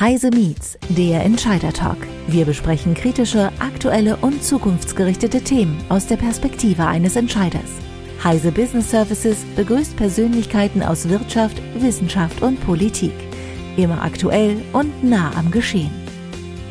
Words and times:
Heise 0.00 0.30
Meets, 0.30 0.78
der 0.90 1.24
Entscheider 1.24 1.72
Talk. 1.72 1.96
Wir 2.28 2.44
besprechen 2.44 2.94
kritische, 2.94 3.50
aktuelle 3.58 4.14
und 4.18 4.44
zukunftsgerichtete 4.44 5.42
Themen 5.42 5.76
aus 5.88 6.06
der 6.06 6.14
Perspektive 6.14 6.86
eines 6.86 7.16
Entscheiders. 7.16 7.68
Heise 8.22 8.52
Business 8.52 8.92
Services 8.92 9.44
begrüßt 9.56 9.96
Persönlichkeiten 9.96 10.84
aus 10.84 11.08
Wirtschaft, 11.08 11.60
Wissenschaft 11.80 12.42
und 12.42 12.60
Politik. 12.60 13.10
Immer 13.76 14.00
aktuell 14.00 14.58
und 14.72 15.02
nah 15.02 15.34
am 15.34 15.50
Geschehen. 15.50 15.90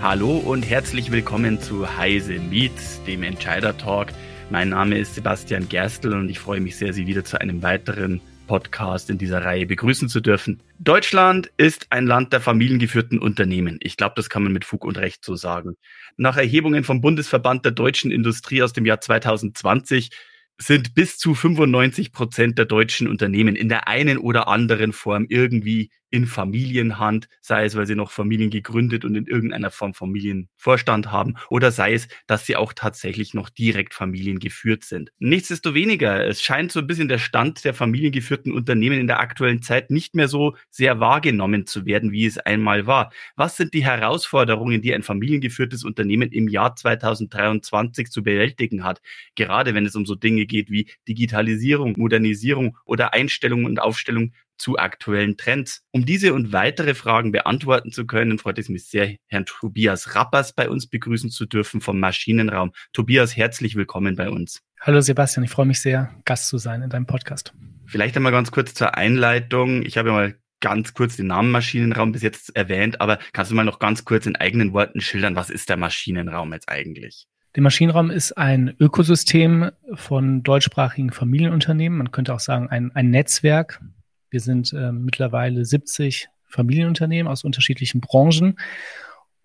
Hallo 0.02 0.38
und 0.38 0.62
herzlich 0.70 1.12
willkommen 1.12 1.60
zu 1.60 1.98
Heise 1.98 2.40
Meets, 2.40 3.04
dem 3.04 3.24
Entscheider 3.24 3.78
Talk. 3.78 4.08
Mein 4.50 4.70
Name 4.70 4.98
ist 4.98 5.16
Sebastian 5.16 5.68
Gerstl 5.68 6.14
und 6.14 6.30
ich 6.30 6.40
freue 6.40 6.62
mich 6.62 6.78
sehr, 6.78 6.94
Sie 6.94 7.08
wieder 7.08 7.26
zu 7.26 7.42
einem 7.42 7.62
weiteren 7.62 8.22
Podcast 8.48 9.12
in 9.12 9.20
dieser 9.20 9.46
Reihe 9.46 9.68
begrüßen 9.68 10.10
zu 10.10 10.22
dürfen. 10.22 10.64
Deutschland 10.80 11.52
ist 11.58 11.88
ein 11.92 12.08
Land 12.08 12.34
der 12.34 12.42
familiengeführten 12.42 13.20
Unternehmen. 13.20 13.78
Ich 13.82 13.98
glaube, 13.98 14.14
das 14.16 14.30
kann 14.30 14.44
man 14.44 14.54
mit 14.54 14.66
Fug 14.66 14.86
und 14.86 14.98
Recht 14.98 15.24
so 15.24 15.36
sagen. 15.36 15.76
Nach 16.16 16.38
Erhebungen 16.38 16.84
vom 16.84 17.02
Bundesverband 17.02 17.66
der 17.66 17.74
deutschen 17.74 18.10
Industrie 18.10 18.64
aus 18.64 18.74
dem 18.74 18.86
Jahr 18.86 19.02
2020 19.02 20.10
sind 20.58 20.96
bis 20.96 21.18
zu 21.18 21.36
95 21.36 22.12
Prozent 22.12 22.58
der 22.58 22.66
deutschen 22.66 23.08
Unternehmen 23.08 23.56
in 23.56 23.70
der 23.70 23.88
einen 23.88 24.18
oder 24.18 24.48
anderen 24.48 24.92
Form 24.92 25.28
irgendwie 25.30 25.92
in 26.10 26.26
Familienhand, 26.26 27.28
sei 27.42 27.66
es, 27.66 27.76
weil 27.76 27.86
sie 27.86 27.96
noch 27.96 28.12
Familien 28.12 28.50
gegründet 28.50 29.04
und 29.06 29.16
in 29.16 29.26
irgendeiner 29.26 29.72
Form 29.72 29.94
Familienvorstand 29.94 31.12
haben, 31.12 31.36
oder 31.50 31.72
sei 31.72 31.94
es, 31.94 32.08
dass 32.28 32.46
sie 32.46 32.56
auch 32.56 32.74
tatsächlich 32.74 33.34
noch 33.34 33.50
direkt 33.50 33.94
familiengeführt 33.94 34.84
sind. 34.84 35.12
Nichtsdestoweniger, 35.20 36.26
es 36.26 36.42
scheint 36.42 36.72
so 36.72 36.80
ein 36.80 36.88
bisschen 36.88 37.08
der 37.08 37.18
Stand 37.18 37.66
der 37.66 37.74
familiengeführten 37.74 38.54
Unternehmen 38.54 39.00
in 39.00 39.08
der 39.08 39.20
aktuellen 39.20 39.62
Zeit 39.62 39.92
nicht 39.92 40.16
mehr 40.16 40.28
so 40.28 40.56
sehr 40.70 41.00
wahrgenommen 41.00 41.66
zu 41.66 41.86
werden, 41.86 42.12
wie 42.12 42.26
es 42.26 42.38
einmal 42.38 42.88
war. 42.88 43.12
Was 43.36 43.58
sind 43.58 43.74
die 43.74 43.86
Herausforderungen, 43.86 44.82
die 44.82 44.94
ein 44.94 45.04
familiengeführtes 45.04 45.84
Unternehmen 45.84 46.32
im 46.32 46.48
Jahr 46.48 46.76
2023 46.76 48.10
zu 48.10 48.24
bewältigen 48.24 48.84
hat? 48.84 49.02
Gerade 49.36 49.74
wenn 49.74 49.86
es 49.86 49.96
um 49.96 50.06
so 50.06 50.16
Dinge 50.16 50.46
geht 50.46 50.70
wie 50.72 50.90
Digitalisierung, 51.08 51.96
Modernisierung 51.98 52.78
oder 52.86 53.14
Einstellung 53.14 53.66
und 53.66 53.80
Aufstellung 53.80 54.34
zu 54.58 54.78
aktuellen 54.78 55.38
Trends. 55.38 55.84
Um 55.92 56.06
diese 56.06 56.34
und 56.34 56.54
weitere 56.54 56.94
Fragen 56.94 57.32
beantworten 57.32 57.92
zu 57.92 58.06
können, 58.06 58.40
freut 58.40 58.60
es 58.60 58.70
mich 58.70 58.88
sehr, 58.88 59.16
Herrn 59.28 59.46
Tobias 59.46 60.16
Rappers 60.16 60.54
bei 60.54 60.70
uns 60.70 60.88
begrüßen 60.88 61.30
zu 61.30 61.46
dürfen 61.46 61.82
vom 61.82 62.00
Maschinenraum. 62.00 62.72
Tobias, 62.94 63.36
herzlich 63.36 63.76
willkommen 63.76 64.16
bei 64.16 64.30
uns. 64.30 64.62
Hallo 64.82 65.02
Sebastian, 65.02 65.44
ich 65.44 65.52
freue 65.52 65.66
mich 65.66 65.82
sehr, 65.82 66.14
Gast 66.26 66.50
zu 66.50 66.58
sein 66.58 66.82
in 66.82 66.90
deinem 66.90 67.08
Podcast. 67.08 67.54
Vielleicht 67.86 68.16
einmal 68.16 68.32
ganz 68.32 68.52
kurz 68.52 68.74
zur 68.74 68.96
Einleitung. 68.96 69.84
Ich 69.84 69.98
habe 69.98 70.10
ja 70.10 70.14
mal 70.14 70.36
ganz 70.60 70.94
kurz 70.94 71.18
den 71.18 71.28
Namen 71.28 71.52
Maschinenraum 71.52 72.12
bis 72.12 72.22
jetzt 72.22 72.56
erwähnt, 72.56 73.02
aber 73.02 73.20
kannst 73.34 73.52
du 73.52 73.56
mal 73.56 73.64
noch 73.64 73.80
ganz 73.80 74.06
kurz 74.06 74.26
in 74.26 74.36
eigenen 74.36 74.74
Worten 74.74 75.02
schildern, 75.02 75.36
was 75.36 75.50
ist 75.50 75.70
der 75.70 75.78
Maschinenraum 75.78 76.54
jetzt 76.54 76.70
eigentlich? 76.70 77.28
Der 77.56 77.64
Maschinenraum 77.64 78.12
ist 78.12 78.38
ein 78.38 78.76
Ökosystem 78.80 79.72
von 79.96 80.44
deutschsprachigen 80.44 81.12
Familienunternehmen. 81.12 81.98
Man 81.98 82.12
könnte 82.12 82.34
auch 82.34 82.40
sagen, 82.40 82.70
ein, 82.70 82.92
ein 82.94 83.10
Netzwerk 83.10 83.82
wir 84.30 84.40
sind 84.40 84.74
äh, 84.74 84.92
mittlerweile 84.92 85.66
70 85.66 86.30
Familienunternehmen 86.48 87.32
aus 87.32 87.44
unterschiedlichen 87.44 88.02
Branchen. 88.02 88.58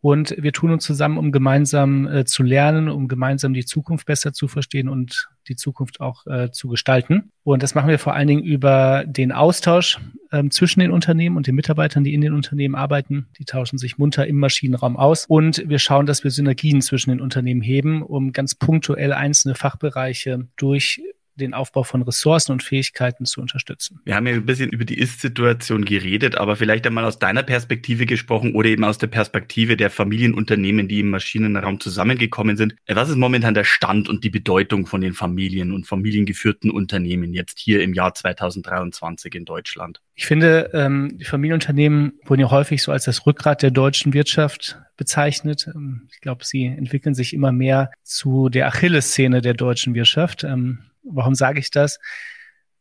Und 0.02 0.34
wir 0.36 0.52
tun 0.52 0.72
uns 0.72 0.82
zusammen, 0.82 1.16
um 1.16 1.30
gemeinsam 1.30 2.08
äh, 2.08 2.24
zu 2.24 2.42
lernen, 2.42 2.88
um 2.88 3.06
gemeinsam 3.06 3.54
die 3.54 3.64
Zukunft 3.64 4.04
besser 4.04 4.32
zu 4.32 4.48
verstehen 4.48 4.88
und 4.88 5.28
die 5.46 5.54
Zukunft 5.54 6.00
auch 6.00 6.26
äh, 6.26 6.50
zu 6.50 6.66
gestalten. 6.66 7.30
Und 7.44 7.62
das 7.62 7.76
machen 7.76 7.88
wir 7.88 8.00
vor 8.00 8.12
allen 8.14 8.26
Dingen 8.26 8.42
über 8.42 9.04
den 9.06 9.30
Austausch 9.30 10.00
ähm, 10.32 10.50
zwischen 10.50 10.80
den 10.80 10.90
Unternehmen 10.90 11.36
und 11.36 11.46
den 11.46 11.54
Mitarbeitern, 11.54 12.02
die 12.02 12.14
in 12.14 12.20
den 12.20 12.34
Unternehmen 12.34 12.74
arbeiten. 12.74 13.28
Die 13.38 13.44
tauschen 13.44 13.78
sich 13.78 13.96
munter 13.96 14.26
im 14.26 14.40
Maschinenraum 14.40 14.96
aus. 14.96 15.26
Und 15.26 15.68
wir 15.68 15.78
schauen, 15.78 16.06
dass 16.06 16.24
wir 16.24 16.32
Synergien 16.32 16.82
zwischen 16.82 17.10
den 17.10 17.20
Unternehmen 17.20 17.62
heben, 17.62 18.02
um 18.02 18.32
ganz 18.32 18.56
punktuell 18.56 19.12
einzelne 19.12 19.54
Fachbereiche 19.54 20.48
durch 20.56 21.00
den 21.36 21.54
Aufbau 21.54 21.82
von 21.82 22.02
Ressourcen 22.02 22.52
und 22.52 22.62
Fähigkeiten 22.62 23.24
zu 23.24 23.40
unterstützen. 23.40 24.00
Wir 24.04 24.14
haben 24.14 24.26
ja 24.26 24.34
ein 24.34 24.46
bisschen 24.46 24.70
über 24.70 24.84
die 24.84 24.98
Ist-Situation 24.98 25.84
geredet, 25.84 26.36
aber 26.36 26.56
vielleicht 26.56 26.86
einmal 26.86 27.04
aus 27.04 27.18
deiner 27.18 27.42
Perspektive 27.42 28.06
gesprochen 28.06 28.54
oder 28.54 28.68
eben 28.68 28.84
aus 28.84 28.98
der 28.98 29.06
Perspektive 29.06 29.76
der 29.76 29.90
Familienunternehmen, 29.90 30.88
die 30.88 31.00
im 31.00 31.10
Maschinenraum 31.10 31.80
zusammengekommen 31.80 32.56
sind. 32.56 32.74
Was 32.86 33.08
ist 33.08 33.16
momentan 33.16 33.54
der 33.54 33.64
Stand 33.64 34.08
und 34.08 34.24
die 34.24 34.30
Bedeutung 34.30 34.86
von 34.86 35.00
den 35.00 35.14
Familien 35.14 35.72
und 35.72 35.86
familiengeführten 35.86 36.70
Unternehmen 36.70 37.32
jetzt 37.32 37.58
hier 37.58 37.82
im 37.82 37.94
Jahr 37.94 38.14
2023 38.14 39.34
in 39.34 39.44
Deutschland? 39.44 40.00
Ich 40.14 40.26
finde, 40.26 40.70
ähm, 40.74 41.16
die 41.18 41.24
Familienunternehmen 41.24 42.12
wurden 42.24 42.42
ja 42.42 42.50
häufig 42.50 42.82
so 42.82 42.92
als 42.92 43.04
das 43.04 43.26
Rückgrat 43.26 43.62
der 43.62 43.70
deutschen 43.70 44.12
Wirtschaft 44.12 44.78
bezeichnet. 44.96 45.68
Ähm, 45.74 46.08
ich 46.12 46.20
glaube, 46.20 46.44
sie 46.44 46.66
entwickeln 46.66 47.14
sich 47.14 47.32
immer 47.32 47.52
mehr 47.52 47.90
zu 48.02 48.48
der 48.48 48.66
Achilleszene 48.66 49.40
der 49.40 49.54
deutschen 49.54 49.94
Wirtschaft. 49.94 50.44
Ähm, 50.44 50.80
Warum 51.02 51.34
sage 51.34 51.58
ich 51.58 51.70
das? 51.70 51.98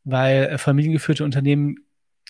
Weil 0.03 0.45
äh, 0.45 0.57
familiengeführte 0.57 1.23
Unternehmen 1.23 1.75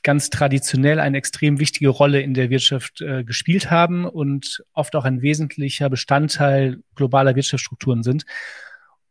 ganz 0.04 0.30
traditionell 0.30 1.00
eine 1.00 1.18
extrem 1.18 1.60
wichtige 1.60 1.90
Rolle 1.90 2.22
in 2.22 2.34
der 2.34 2.50
Wirtschaft 2.50 3.02
äh, 3.02 3.24
gespielt 3.24 3.70
haben 3.70 4.06
und 4.06 4.64
oft 4.74 4.96
auch 4.96 5.06
ein 5.06 5.22
wesentlicher 5.22 5.90
Bestandteil 5.90 6.82
globaler 6.96 7.36
Wirtschaftsstrukturen 7.36 8.04
sind. 8.04 8.26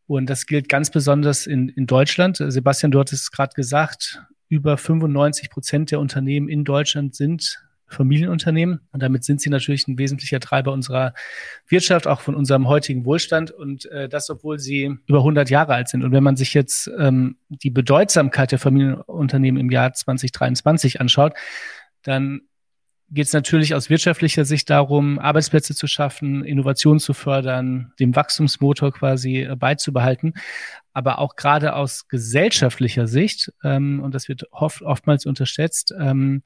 Und 0.06 0.28
das 0.28 0.46
gilt 0.46 0.68
ganz 0.68 0.90
besonders 0.90 1.46
in, 1.46 1.68
in 1.68 1.86
Deutschland. 1.86 2.42
Sebastian, 2.44 2.90
du 2.90 2.98
hattest 2.98 3.22
es 3.22 3.30
gerade 3.30 3.54
gesagt, 3.54 4.20
über 4.48 4.76
95 4.76 5.50
Prozent 5.50 5.90
der 5.92 6.00
Unternehmen 6.00 6.48
in 6.48 6.64
Deutschland 6.64 7.14
sind 7.14 7.62
Familienunternehmen. 7.90 8.80
Und 8.92 9.02
damit 9.02 9.24
sind 9.24 9.40
sie 9.40 9.50
natürlich 9.50 9.86
ein 9.88 9.98
wesentlicher 9.98 10.40
Treiber 10.40 10.72
unserer 10.72 11.14
Wirtschaft, 11.68 12.06
auch 12.06 12.20
von 12.20 12.34
unserem 12.34 12.68
heutigen 12.68 13.04
Wohlstand. 13.04 13.50
Und 13.50 13.86
äh, 13.86 14.08
das, 14.08 14.30
obwohl 14.30 14.58
sie 14.58 14.96
über 15.06 15.18
100 15.18 15.50
Jahre 15.50 15.74
alt 15.74 15.88
sind. 15.88 16.04
Und 16.04 16.12
wenn 16.12 16.22
man 16.22 16.36
sich 16.36 16.54
jetzt 16.54 16.90
ähm, 16.98 17.36
die 17.48 17.70
Bedeutsamkeit 17.70 18.52
der 18.52 18.58
Familienunternehmen 18.58 19.60
im 19.60 19.70
Jahr 19.70 19.92
2023 19.92 21.00
anschaut, 21.00 21.34
dann 22.02 22.42
geht 23.10 23.26
es 23.26 23.32
natürlich 23.32 23.74
aus 23.74 23.90
wirtschaftlicher 23.90 24.44
Sicht 24.44 24.70
darum, 24.70 25.18
Arbeitsplätze 25.18 25.74
zu 25.74 25.86
schaffen, 25.86 26.44
Innovation 26.44 27.00
zu 27.00 27.12
fördern, 27.12 27.92
dem 27.98 28.14
Wachstumsmotor 28.14 28.92
quasi 28.92 29.42
äh, 29.42 29.56
beizubehalten. 29.56 30.34
Aber 30.92 31.18
auch 31.18 31.36
gerade 31.36 31.74
aus 31.74 32.08
gesellschaftlicher 32.08 33.06
Sicht, 33.06 33.52
ähm, 33.64 34.00
und 34.00 34.14
das 34.14 34.28
wird 34.28 34.44
oft, 34.52 34.82
oftmals 34.82 35.26
unterschätzt, 35.26 35.92
ähm, 35.98 36.42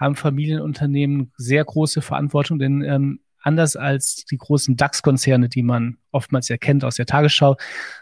haben 0.00 0.16
Familienunternehmen 0.16 1.30
sehr 1.36 1.62
große 1.62 2.00
Verantwortung, 2.00 2.58
denn 2.58 2.82
ähm, 2.82 3.20
anders 3.42 3.76
als 3.76 4.24
die 4.24 4.38
großen 4.38 4.76
DAX-Konzerne, 4.76 5.48
die 5.48 5.62
man 5.62 5.98
oftmals 6.10 6.50
erkennt 6.50 6.84
aus 6.84 6.96
der 6.96 7.06
Tagesschau, 7.06 7.56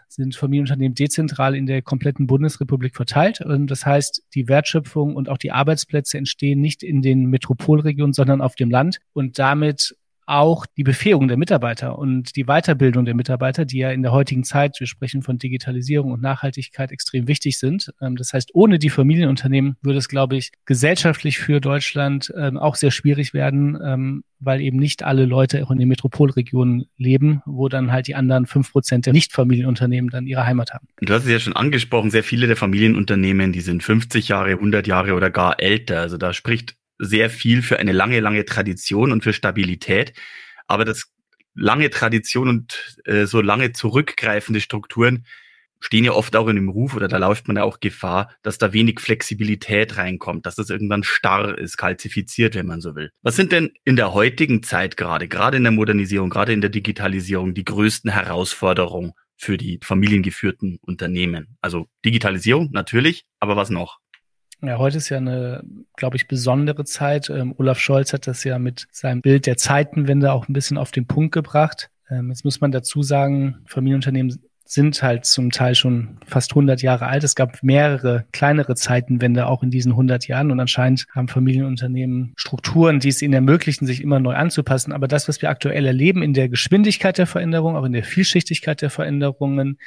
sind 0.08 0.34
Familienunternehmen 0.34 0.94
dezentral 0.94 1.54
in 1.54 1.66
der 1.66 1.82
kompletten 1.82 2.26
Bundesrepublik 2.26 2.96
verteilt. 2.96 3.40
Und 3.40 3.68
das 3.68 3.84
heißt, 3.84 4.24
die 4.34 4.48
Wertschöpfung 4.48 5.14
und 5.16 5.28
auch 5.28 5.38
die 5.38 5.52
Arbeitsplätze 5.52 6.18
entstehen 6.18 6.60
nicht 6.60 6.82
in 6.82 7.02
den 7.02 7.26
Metropolregionen, 7.26 8.12
sondern 8.12 8.40
auf 8.40 8.54
dem 8.54 8.70
Land. 8.70 8.98
Und 9.12 9.38
damit 9.38 9.96
auch 10.28 10.66
die 10.66 10.84
Befähigung 10.84 11.28
der 11.28 11.36
Mitarbeiter 11.36 11.98
und 11.98 12.36
die 12.36 12.44
Weiterbildung 12.44 13.04
der 13.04 13.14
Mitarbeiter, 13.14 13.64
die 13.64 13.78
ja 13.78 13.90
in 13.90 14.02
der 14.02 14.12
heutigen 14.12 14.44
Zeit, 14.44 14.78
wir 14.78 14.86
sprechen 14.86 15.22
von 15.22 15.38
Digitalisierung 15.38 16.12
und 16.12 16.22
Nachhaltigkeit, 16.22 16.92
extrem 16.92 17.28
wichtig 17.28 17.58
sind. 17.58 17.92
Ähm, 18.00 18.16
das 18.16 18.32
heißt, 18.32 18.50
ohne 18.54 18.78
die 18.78 18.90
Familienunternehmen 18.90 19.76
würde 19.82 19.98
es, 19.98 20.08
glaube 20.08 20.36
ich, 20.36 20.52
gesellschaftlich 20.66 21.38
für 21.38 21.60
Deutschland 21.60 22.32
ähm, 22.36 22.58
auch 22.58 22.74
sehr 22.74 22.90
schwierig 22.90 23.32
werden, 23.32 23.78
ähm, 23.82 24.24
weil 24.40 24.60
eben 24.60 24.78
nicht 24.78 25.02
alle 25.02 25.24
Leute 25.24 25.64
auch 25.64 25.70
in 25.70 25.78
den 25.78 25.88
Metropolregionen 25.88 26.86
leben, 26.96 27.42
wo 27.44 27.68
dann 27.68 27.90
halt 27.90 28.06
die 28.06 28.14
anderen 28.14 28.46
fünf 28.46 28.70
Prozent 28.72 29.06
der 29.06 29.12
Nicht-Familienunternehmen 29.12 30.10
dann 30.10 30.26
ihre 30.26 30.46
Heimat 30.46 30.72
haben. 30.72 30.86
Du 31.00 31.12
hast 31.12 31.24
es 31.24 31.30
ja 31.30 31.40
schon 31.40 31.56
angesprochen, 31.56 32.10
sehr 32.10 32.22
viele 32.22 32.46
der 32.46 32.56
Familienunternehmen, 32.56 33.52
die 33.52 33.60
sind 33.60 33.82
50 33.82 34.28
Jahre, 34.28 34.50
100 34.50 34.86
Jahre 34.86 35.14
oder 35.14 35.30
gar 35.30 35.60
älter. 35.60 36.00
Also 36.00 36.18
da 36.18 36.32
spricht 36.32 36.77
sehr 36.98 37.30
viel 37.30 37.62
für 37.62 37.78
eine 37.78 37.92
lange, 37.92 38.20
lange 38.20 38.44
Tradition 38.44 39.12
und 39.12 39.22
für 39.22 39.32
Stabilität. 39.32 40.12
Aber 40.66 40.84
das 40.84 41.12
lange 41.54 41.90
Tradition 41.90 42.48
und 42.48 42.98
äh, 43.04 43.26
so 43.26 43.40
lange 43.40 43.72
zurückgreifende 43.72 44.60
Strukturen 44.60 45.24
stehen 45.80 46.04
ja 46.04 46.12
oft 46.12 46.34
auch 46.36 46.48
in 46.48 46.56
dem 46.56 46.68
Ruf 46.68 46.94
oder 46.94 47.08
da 47.08 47.18
läuft 47.18 47.46
man 47.46 47.56
ja 47.56 47.62
auch 47.62 47.80
Gefahr, 47.80 48.34
dass 48.42 48.58
da 48.58 48.72
wenig 48.72 49.00
Flexibilität 49.00 49.96
reinkommt, 49.96 50.46
dass 50.46 50.56
das 50.56 50.70
irgendwann 50.70 51.04
starr 51.04 51.56
ist, 51.56 51.76
kalzifiziert, 51.76 52.54
wenn 52.54 52.66
man 52.66 52.80
so 52.80 52.94
will. 52.94 53.10
Was 53.22 53.36
sind 53.36 53.52
denn 53.52 53.72
in 53.84 53.96
der 53.96 54.12
heutigen 54.12 54.62
Zeit 54.62 54.96
gerade, 54.96 55.28
gerade 55.28 55.56
in 55.56 55.62
der 55.62 55.72
Modernisierung, 55.72 56.30
gerade 56.30 56.52
in 56.52 56.60
der 56.60 56.70
Digitalisierung, 56.70 57.54
die 57.54 57.64
größten 57.64 58.10
Herausforderungen 58.10 59.12
für 59.36 59.56
die 59.56 59.78
familiengeführten 59.82 60.78
Unternehmen? 60.82 61.56
Also 61.60 61.86
Digitalisierung 62.04 62.70
natürlich, 62.72 63.24
aber 63.38 63.56
was 63.56 63.70
noch? 63.70 63.98
Ja, 64.60 64.78
heute 64.78 64.96
ist 64.96 65.08
ja 65.08 65.18
eine, 65.18 65.62
glaube 65.96 66.16
ich, 66.16 66.26
besondere 66.26 66.84
Zeit. 66.84 67.30
Ähm, 67.30 67.54
Olaf 67.58 67.78
Scholz 67.78 68.12
hat 68.12 68.26
das 68.26 68.42
ja 68.42 68.58
mit 68.58 68.88
seinem 68.90 69.20
Bild 69.20 69.46
der 69.46 69.56
Zeitenwende 69.56 70.32
auch 70.32 70.48
ein 70.48 70.52
bisschen 70.52 70.78
auf 70.78 70.90
den 70.90 71.06
Punkt 71.06 71.32
gebracht. 71.32 71.90
Ähm, 72.10 72.30
jetzt 72.30 72.44
muss 72.44 72.60
man 72.60 72.72
dazu 72.72 73.02
sagen, 73.02 73.58
Familienunternehmen 73.66 74.40
sind 74.64 75.02
halt 75.02 75.24
zum 75.24 75.50
Teil 75.50 75.74
schon 75.76 76.18
fast 76.26 76.50
100 76.52 76.82
Jahre 76.82 77.06
alt. 77.06 77.22
Es 77.24 77.36
gab 77.36 77.62
mehrere 77.62 78.26
kleinere 78.32 78.74
Zeitenwende 78.74 79.46
auch 79.46 79.62
in 79.62 79.70
diesen 79.70 79.92
100 79.92 80.26
Jahren 80.26 80.50
und 80.50 80.60
anscheinend 80.60 81.06
haben 81.14 81.28
Familienunternehmen 81.28 82.34
Strukturen, 82.36 83.00
die 83.00 83.08
es 83.08 83.22
ihnen 83.22 83.34
ermöglichen, 83.34 83.86
sich 83.86 84.02
immer 84.02 84.18
neu 84.18 84.34
anzupassen. 84.34 84.92
Aber 84.92 85.08
das, 85.08 85.28
was 85.28 85.40
wir 85.40 85.50
aktuell 85.50 85.86
erleben 85.86 86.22
in 86.22 86.34
der 86.34 86.48
Geschwindigkeit 86.48 87.16
der 87.16 87.26
Veränderung, 87.26 87.76
auch 87.76 87.84
in 87.84 87.92
der 87.92 88.04
Vielschichtigkeit 88.04 88.82
der 88.82 88.90
Veränderungen, 88.90 89.78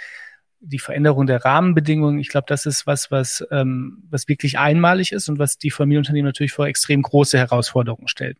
die 0.61 0.79
Veränderung 0.79 1.25
der 1.25 1.43
Rahmenbedingungen, 1.43 2.19
ich 2.19 2.29
glaube, 2.29 2.45
das 2.47 2.65
ist 2.65 2.85
was, 2.85 3.11
was, 3.11 3.45
ähm, 3.51 4.03
was 4.09 4.27
wirklich 4.27 4.59
einmalig 4.59 5.11
ist 5.11 5.27
und 5.27 5.39
was 5.39 5.57
die 5.57 5.71
Familienunternehmen 5.71 6.27
natürlich 6.27 6.53
vor 6.53 6.67
extrem 6.67 7.01
große 7.01 7.37
Herausforderungen 7.37 8.07
stellt. 8.07 8.37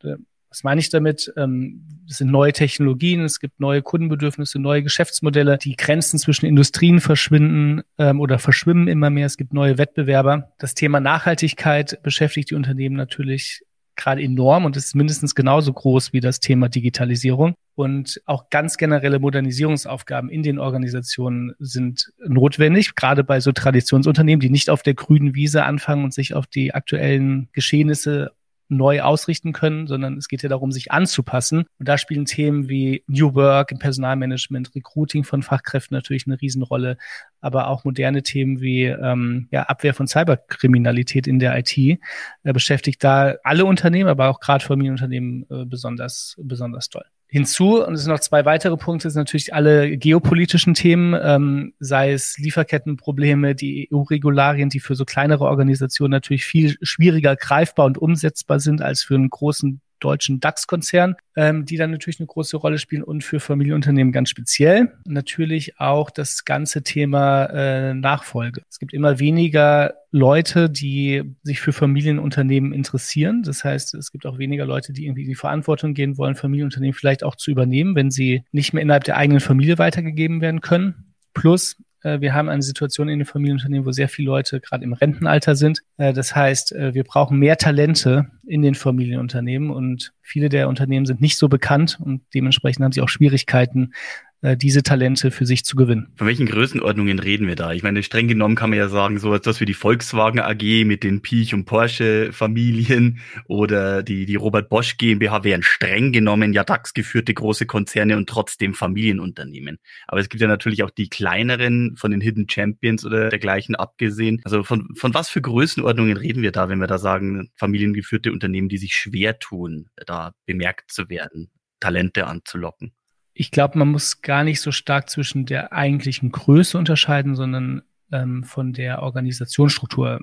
Was 0.49 0.63
meine 0.63 0.81
ich 0.81 0.89
damit? 0.89 1.33
Ähm, 1.37 1.81
es 2.09 2.17
sind 2.17 2.29
neue 2.29 2.51
Technologien, 2.53 3.21
es 3.21 3.39
gibt 3.39 3.59
neue 3.59 3.81
Kundenbedürfnisse, 3.81 4.59
neue 4.59 4.83
Geschäftsmodelle. 4.83 5.57
Die 5.57 5.77
Grenzen 5.77 6.19
zwischen 6.19 6.45
Industrien 6.45 6.99
verschwinden 6.99 7.81
ähm, 7.97 8.19
oder 8.19 8.37
verschwimmen 8.37 8.87
immer 8.87 9.09
mehr. 9.09 9.25
Es 9.25 9.37
gibt 9.37 9.53
neue 9.53 9.77
Wettbewerber. 9.77 10.51
Das 10.59 10.75
Thema 10.75 10.99
Nachhaltigkeit 10.99 12.03
beschäftigt 12.03 12.51
die 12.51 12.55
Unternehmen 12.55 12.97
natürlich 12.97 13.63
gerade 13.95 14.21
enorm 14.21 14.65
und 14.65 14.75
ist 14.75 14.95
mindestens 14.95 15.35
genauso 15.35 15.71
groß 15.71 16.13
wie 16.13 16.19
das 16.19 16.39
Thema 16.39 16.69
Digitalisierung. 16.69 17.55
Und 17.75 18.21
auch 18.25 18.49
ganz 18.49 18.77
generelle 18.77 19.19
Modernisierungsaufgaben 19.19 20.29
in 20.29 20.43
den 20.43 20.59
Organisationen 20.59 21.53
sind 21.59 22.11
notwendig, 22.25 22.95
gerade 22.95 23.23
bei 23.23 23.39
so 23.39 23.51
Traditionsunternehmen, 23.51 24.41
die 24.41 24.49
nicht 24.49 24.69
auf 24.69 24.83
der 24.83 24.93
grünen 24.93 25.35
Wiese 25.35 25.63
anfangen 25.63 26.03
und 26.03 26.13
sich 26.13 26.33
auf 26.33 26.47
die 26.47 26.73
aktuellen 26.73 27.49
Geschehnisse 27.53 28.31
neu 28.71 29.01
ausrichten 29.01 29.51
können, 29.51 29.85
sondern 29.85 30.17
es 30.17 30.29
geht 30.29 30.43
ja 30.43 30.49
darum, 30.49 30.71
sich 30.71 30.91
anzupassen. 30.91 31.65
Und 31.77 31.87
da 31.87 31.97
spielen 31.97 32.25
Themen 32.25 32.69
wie 32.69 33.03
New 33.07 33.35
Work 33.35 33.71
im 33.71 33.79
Personalmanagement, 33.79 34.73
Recruiting 34.73 35.25
von 35.25 35.43
Fachkräften 35.43 35.93
natürlich 35.93 36.25
eine 36.25 36.39
Riesenrolle, 36.41 36.97
aber 37.41 37.67
auch 37.67 37.83
moderne 37.83 38.23
Themen 38.23 38.61
wie 38.61 38.85
ähm, 38.85 39.49
ja, 39.51 39.63
Abwehr 39.63 39.93
von 39.93 40.07
Cyberkriminalität 40.07 41.27
in 41.27 41.39
der 41.39 41.57
IT 41.57 41.77
äh, 41.77 41.97
beschäftigt 42.43 43.03
da 43.03 43.35
alle 43.43 43.65
Unternehmen, 43.65 44.09
aber 44.09 44.29
auch 44.29 44.39
gerade 44.39 44.63
Familienunternehmen 44.63 45.45
äh, 45.49 45.65
besonders, 45.65 46.37
besonders 46.41 46.87
toll. 46.87 47.05
Hinzu, 47.33 47.81
und 47.81 47.93
es 47.93 48.01
sind 48.01 48.11
noch 48.11 48.19
zwei 48.19 48.43
weitere 48.43 48.75
Punkte, 48.75 49.09
sind 49.09 49.21
natürlich 49.21 49.53
alle 49.53 49.97
geopolitischen 49.97 50.73
Themen, 50.73 51.17
ähm, 51.23 51.73
sei 51.79 52.11
es 52.11 52.37
Lieferkettenprobleme, 52.37 53.55
die 53.55 53.87
EU-Regularien, 53.89 54.67
die 54.67 54.81
für 54.81 54.95
so 54.95 55.05
kleinere 55.05 55.45
Organisationen 55.45 56.11
natürlich 56.11 56.43
viel 56.43 56.75
schwieriger 56.81 57.37
greifbar 57.37 57.85
und 57.85 57.97
umsetzbar 57.97 58.59
sind 58.59 58.81
als 58.81 59.03
für 59.05 59.15
einen 59.15 59.29
großen 59.29 59.79
deutschen 60.03 60.39
DAX-Konzern, 60.39 61.15
ähm, 61.35 61.65
die 61.65 61.77
dann 61.77 61.91
natürlich 61.91 62.19
eine 62.19 62.27
große 62.27 62.57
Rolle 62.57 62.77
spielen 62.77 63.03
und 63.03 63.23
für 63.23 63.39
Familienunternehmen 63.39 64.11
ganz 64.11 64.29
speziell. 64.29 64.91
Natürlich 65.05 65.79
auch 65.79 66.09
das 66.09 66.43
ganze 66.43 66.83
Thema 66.83 67.45
äh, 67.45 67.93
Nachfolge. 67.93 68.63
Es 68.69 68.79
gibt 68.79 68.93
immer 68.93 69.19
weniger 69.19 69.93
Leute, 70.11 70.69
die 70.69 71.23
sich 71.43 71.61
für 71.61 71.71
Familienunternehmen 71.71 72.73
interessieren. 72.73 73.43
Das 73.43 73.63
heißt, 73.63 73.93
es 73.93 74.11
gibt 74.11 74.25
auch 74.25 74.37
weniger 74.37 74.65
Leute, 74.65 74.91
die 74.91 75.05
irgendwie 75.05 75.23
in 75.23 75.29
die 75.29 75.35
Verantwortung 75.35 75.93
gehen 75.93 76.17
wollen, 76.17 76.35
Familienunternehmen 76.35 76.93
vielleicht 76.93 77.23
auch 77.23 77.35
zu 77.35 77.49
übernehmen, 77.49 77.95
wenn 77.95 78.11
sie 78.11 78.43
nicht 78.51 78.73
mehr 78.73 78.83
innerhalb 78.83 79.05
der 79.05 79.17
eigenen 79.17 79.39
Familie 79.39 79.77
weitergegeben 79.77 80.41
werden 80.41 80.59
können. 80.59 81.13
Plus, 81.33 81.77
wir 82.03 82.33
haben 82.33 82.49
eine 82.49 82.61
Situation 82.61 83.09
in 83.09 83.19
den 83.19 83.25
Familienunternehmen, 83.25 83.85
wo 83.85 83.91
sehr 83.91 84.09
viele 84.09 84.27
Leute 84.27 84.59
gerade 84.59 84.83
im 84.83 84.93
Rentenalter 84.93 85.55
sind. 85.55 85.81
Äh, 85.97 86.13
das 86.13 86.35
heißt, 86.35 86.73
äh, 86.73 86.93
wir 86.93 87.03
brauchen 87.03 87.37
mehr 87.37 87.57
Talente 87.57 88.27
in 88.45 88.61
den 88.61 88.75
Familienunternehmen 88.75 89.69
und 89.69 90.13
viele 90.21 90.49
der 90.49 90.67
Unternehmen 90.67 91.05
sind 91.05 91.21
nicht 91.21 91.37
so 91.37 91.47
bekannt 91.49 91.99
und 92.01 92.21
dementsprechend 92.33 92.83
haben 92.83 92.91
sie 92.91 93.01
auch 93.01 93.09
Schwierigkeiten, 93.09 93.93
äh, 93.93 94.30
diese 94.57 94.83
Talente 94.83 95.29
für 95.29 95.45
sich 95.45 95.63
zu 95.63 95.75
gewinnen. 95.75 96.07
Von 96.15 96.27
welchen 96.27 96.47
Größenordnungen 96.47 97.19
reden 97.19 97.47
wir 97.47 97.55
da? 97.55 97.73
Ich 97.73 97.83
meine, 97.83 98.01
streng 98.01 98.27
genommen 98.27 98.55
kann 98.55 98.71
man 98.71 98.79
ja 98.79 98.89
sagen, 98.89 99.19
so 99.19 99.33
etwas 99.35 99.59
wie 99.61 99.65
die 99.65 99.73
Volkswagen 99.73 100.39
AG 100.39 100.85
mit 100.85 101.03
den 101.03 101.21
Piech 101.21 101.53
und 101.53 101.65
Porsche 101.65 102.31
Familien 102.33 103.19
oder 103.45 104.01
die, 104.01 104.25
die 104.25 104.35
Robert 104.35 104.69
Bosch 104.69 104.97
GmbH 104.97 105.43
wären 105.43 105.61
streng 105.61 106.11
genommen 106.11 106.53
ja 106.53 106.63
DAX 106.63 106.93
geführte 106.93 107.33
große 107.33 107.65
Konzerne 107.67 108.17
und 108.17 108.27
trotzdem 108.27 108.73
Familienunternehmen. 108.73 109.77
Aber 110.07 110.19
es 110.19 110.29
gibt 110.29 110.41
ja 110.41 110.47
natürlich 110.47 110.83
auch 110.83 110.91
die 110.91 111.09
kleineren 111.09 111.95
von 111.97 112.11
den 112.11 112.21
Hidden 112.21 112.49
Champions 112.49 113.05
oder 113.05 113.29
dergleichen 113.29 113.75
abgesehen. 113.75 114.41
Also 114.43 114.63
von, 114.63 114.89
von 114.95 115.13
was 115.13 115.29
für 115.29 115.41
Größenordnungen 115.41 116.17
reden 116.17 116.41
wir 116.41 116.51
da, 116.51 116.67
wenn 116.69 116.79
wir 116.79 116.87
da 116.87 116.97
sagen, 116.97 117.51
familiengeführte 117.55 118.31
Unternehmen, 118.31 118.69
die 118.69 118.77
sich 118.77 118.95
schwer 118.95 119.37
tun, 119.39 119.87
da 120.05 120.33
bemerkt 120.45 120.91
zu 120.91 121.09
werden, 121.09 121.51
Talente 121.79 122.25
anzulocken? 122.25 122.93
Ich 123.33 123.51
glaube, 123.51 123.77
man 123.79 123.89
muss 123.89 124.21
gar 124.21 124.43
nicht 124.43 124.61
so 124.61 124.71
stark 124.71 125.09
zwischen 125.09 125.45
der 125.45 125.73
eigentlichen 125.73 126.31
Größe 126.31 126.77
unterscheiden, 126.77 127.35
sondern 127.35 127.81
ähm, 128.11 128.43
von 128.43 128.73
der 128.73 129.01
Organisationsstruktur. 129.01 130.19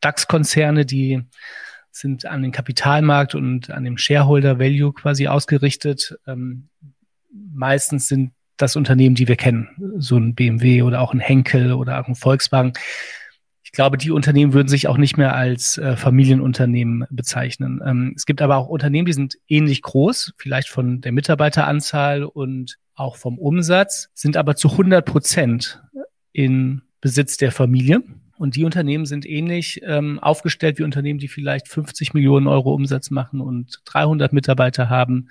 DAX-Konzerne, 0.00 0.84
die 0.84 1.22
sind 1.90 2.26
an 2.26 2.42
den 2.42 2.52
Kapitalmarkt 2.52 3.34
und 3.34 3.70
an 3.70 3.84
dem 3.84 3.98
Shareholder 3.98 4.58
Value 4.58 4.92
quasi 4.92 5.26
ausgerichtet. 5.26 6.18
Ähm, 6.26 6.68
meistens 7.32 8.08
sind 8.08 8.32
das 8.56 8.76
Unternehmen, 8.76 9.14
die 9.14 9.26
wir 9.26 9.36
kennen, 9.36 9.68
so 9.98 10.16
ein 10.18 10.34
BMW 10.34 10.82
oder 10.82 11.00
auch 11.00 11.14
ein 11.14 11.20
Henkel 11.20 11.72
oder 11.72 12.00
auch 12.00 12.08
ein 12.08 12.14
Volkswagen. 12.14 12.74
Ich 13.70 13.76
glaube, 13.76 13.98
die 13.98 14.10
Unternehmen 14.10 14.52
würden 14.52 14.66
sich 14.66 14.88
auch 14.88 14.96
nicht 14.96 15.16
mehr 15.16 15.36
als 15.36 15.78
äh, 15.78 15.94
Familienunternehmen 15.96 17.06
bezeichnen. 17.08 17.80
Ähm, 17.86 18.14
es 18.16 18.26
gibt 18.26 18.42
aber 18.42 18.56
auch 18.56 18.66
Unternehmen, 18.66 19.06
die 19.06 19.12
sind 19.12 19.38
ähnlich 19.46 19.82
groß, 19.82 20.34
vielleicht 20.38 20.68
von 20.68 21.00
der 21.00 21.12
Mitarbeiteranzahl 21.12 22.24
und 22.24 22.78
auch 22.96 23.14
vom 23.14 23.38
Umsatz, 23.38 24.10
sind 24.12 24.36
aber 24.36 24.56
zu 24.56 24.70
100 24.72 25.06
Prozent 25.06 25.80
in 26.32 26.82
Besitz 27.00 27.36
der 27.36 27.52
Familie. 27.52 28.02
Und 28.36 28.56
die 28.56 28.64
Unternehmen 28.64 29.06
sind 29.06 29.24
ähnlich 29.24 29.80
ähm, 29.84 30.18
aufgestellt 30.18 30.80
wie 30.80 30.82
Unternehmen, 30.82 31.20
die 31.20 31.28
vielleicht 31.28 31.68
50 31.68 32.12
Millionen 32.12 32.48
Euro 32.48 32.74
Umsatz 32.74 33.10
machen 33.10 33.40
und 33.40 33.82
300 33.84 34.32
Mitarbeiter 34.32 34.90
haben 34.90 35.28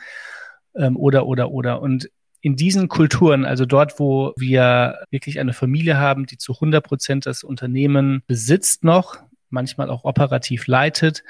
ähm, 0.76 0.96
oder, 0.96 1.26
oder, 1.26 1.52
oder. 1.52 1.82
Und 1.82 2.10
in 2.42 2.56
diesen 2.56 2.88
Kulturen, 2.88 3.46
also 3.46 3.66
dort, 3.66 4.00
wo 4.00 4.34
wir 4.38 5.00
wirklich 5.10 5.40
eine 5.40 5.54
Familie 5.54 5.98
haben, 5.98 6.26
die 6.26 6.38
zu 6.38 6.54
100 6.54 6.84
Prozent 6.84 7.26
das 7.26 7.44
Unternehmen 7.44 8.24
besitzt 8.28 8.84
noch, 8.84 9.18
manchmal 9.50 9.90
auch 9.90 10.06
operativ 10.06 10.68
leitet, 10.68 11.24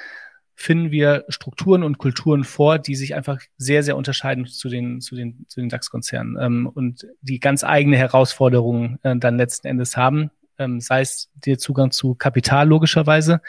finden 0.56 0.92
wir 0.92 1.24
Strukturen 1.30 1.84
und 1.84 2.00
Kulturen 2.00 2.44
vor, 2.44 2.80
die 2.80 2.96
sich 2.96 3.16
einfach 3.16 3.40
sehr, 3.58 3.82
sehr 3.82 3.96
unterscheiden 3.96 4.46
zu 4.46 4.68
den, 4.68 5.00
zu 5.00 5.16
den, 5.16 5.46
zu 5.48 5.62
den 5.62 5.70
DAX-Konzernen 5.70 6.38
ähm, 6.40 6.68
und 6.68 7.08
die 7.22 7.40
ganz 7.40 7.64
eigene 7.64 7.96
Herausforderungen 7.96 9.00
äh, 9.04 9.16
dann 9.16 9.38
letzten 9.38 9.68
Endes 9.68 9.96
haben, 9.96 10.32
ähm, 10.58 10.82
sei 10.82 11.00
es 11.00 11.32
der 11.34 11.58
Zugang 11.58 11.92
zu 11.92 12.14
Kapital 12.14 12.68
logischerweise, 12.68 13.42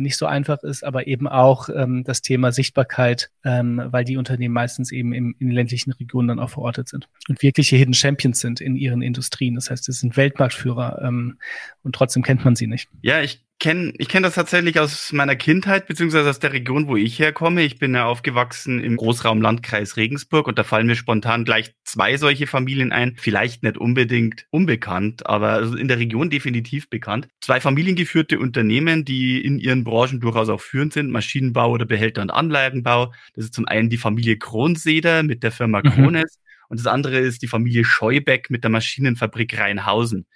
nicht 0.00 0.16
so 0.16 0.26
einfach 0.26 0.62
ist, 0.62 0.84
aber 0.84 1.06
eben 1.06 1.28
auch 1.28 1.68
ähm, 1.68 2.04
das 2.04 2.22
Thema 2.22 2.52
Sichtbarkeit, 2.52 3.30
ähm, 3.44 3.82
weil 3.86 4.04
die 4.04 4.16
Unternehmen 4.16 4.54
meistens 4.54 4.92
eben 4.92 5.12
im, 5.12 5.34
in 5.38 5.50
ländlichen 5.50 5.92
Regionen 5.92 6.28
dann 6.28 6.40
auch 6.40 6.50
verortet 6.50 6.88
sind 6.88 7.08
und 7.28 7.42
wirkliche 7.42 7.76
Hidden 7.76 7.94
Champions 7.94 8.40
sind 8.40 8.60
in 8.60 8.76
ihren 8.76 9.02
Industrien. 9.02 9.54
Das 9.54 9.70
heißt, 9.70 9.88
es 9.88 10.00
sind 10.00 10.16
Weltmarktführer 10.16 11.00
ähm, 11.02 11.38
und 11.82 11.94
trotzdem 11.94 12.22
kennt 12.22 12.44
man 12.44 12.56
sie 12.56 12.66
nicht. 12.66 12.88
Ja, 13.02 13.22
ich 13.22 13.47
kenne 13.58 13.92
ich 13.98 14.08
kenn 14.08 14.22
das 14.22 14.34
tatsächlich 14.34 14.78
aus 14.78 15.12
meiner 15.12 15.34
Kindheit, 15.34 15.86
beziehungsweise 15.86 16.30
aus 16.30 16.38
der 16.38 16.52
Region, 16.52 16.86
wo 16.86 16.96
ich 16.96 17.18
herkomme. 17.18 17.62
Ich 17.62 17.78
bin 17.78 17.94
ja 17.94 18.06
aufgewachsen 18.06 18.82
im 18.82 18.96
Großraumlandkreis 18.96 19.96
Regensburg 19.96 20.46
und 20.46 20.58
da 20.58 20.64
fallen 20.64 20.86
mir 20.86 20.94
spontan 20.94 21.44
gleich 21.44 21.74
zwei 21.84 22.16
solche 22.16 22.46
Familien 22.46 22.92
ein. 22.92 23.16
Vielleicht 23.16 23.62
nicht 23.64 23.76
unbedingt 23.76 24.46
unbekannt, 24.50 25.26
aber 25.26 25.50
also 25.50 25.76
in 25.76 25.88
der 25.88 25.98
Region 25.98 26.30
definitiv 26.30 26.88
bekannt. 26.88 27.28
Zwei 27.40 27.60
familiengeführte 27.60 28.38
Unternehmen, 28.38 29.04
die 29.04 29.44
in 29.44 29.58
ihren 29.58 29.82
Branchen 29.82 30.20
durchaus 30.20 30.48
auch 30.48 30.60
führend 30.60 30.92
sind, 30.92 31.10
Maschinenbau 31.10 31.70
oder 31.70 31.84
Behälter- 31.84 32.22
und 32.22 32.30
Anlagenbau. 32.30 33.12
Das 33.34 33.46
ist 33.46 33.54
zum 33.54 33.66
einen 33.66 33.90
die 33.90 33.98
Familie 33.98 34.38
Kronseder 34.38 35.22
mit 35.24 35.42
der 35.42 35.50
Firma 35.50 35.82
mhm. 35.82 35.90
Krones 35.90 36.38
und 36.68 36.78
das 36.78 36.86
andere 36.86 37.18
ist 37.18 37.42
die 37.42 37.48
Familie 37.48 37.84
Scheubeck 37.84 38.50
mit 38.50 38.62
der 38.62 38.70
Maschinenfabrik 38.70 39.58
Rheinhausen 39.58 40.26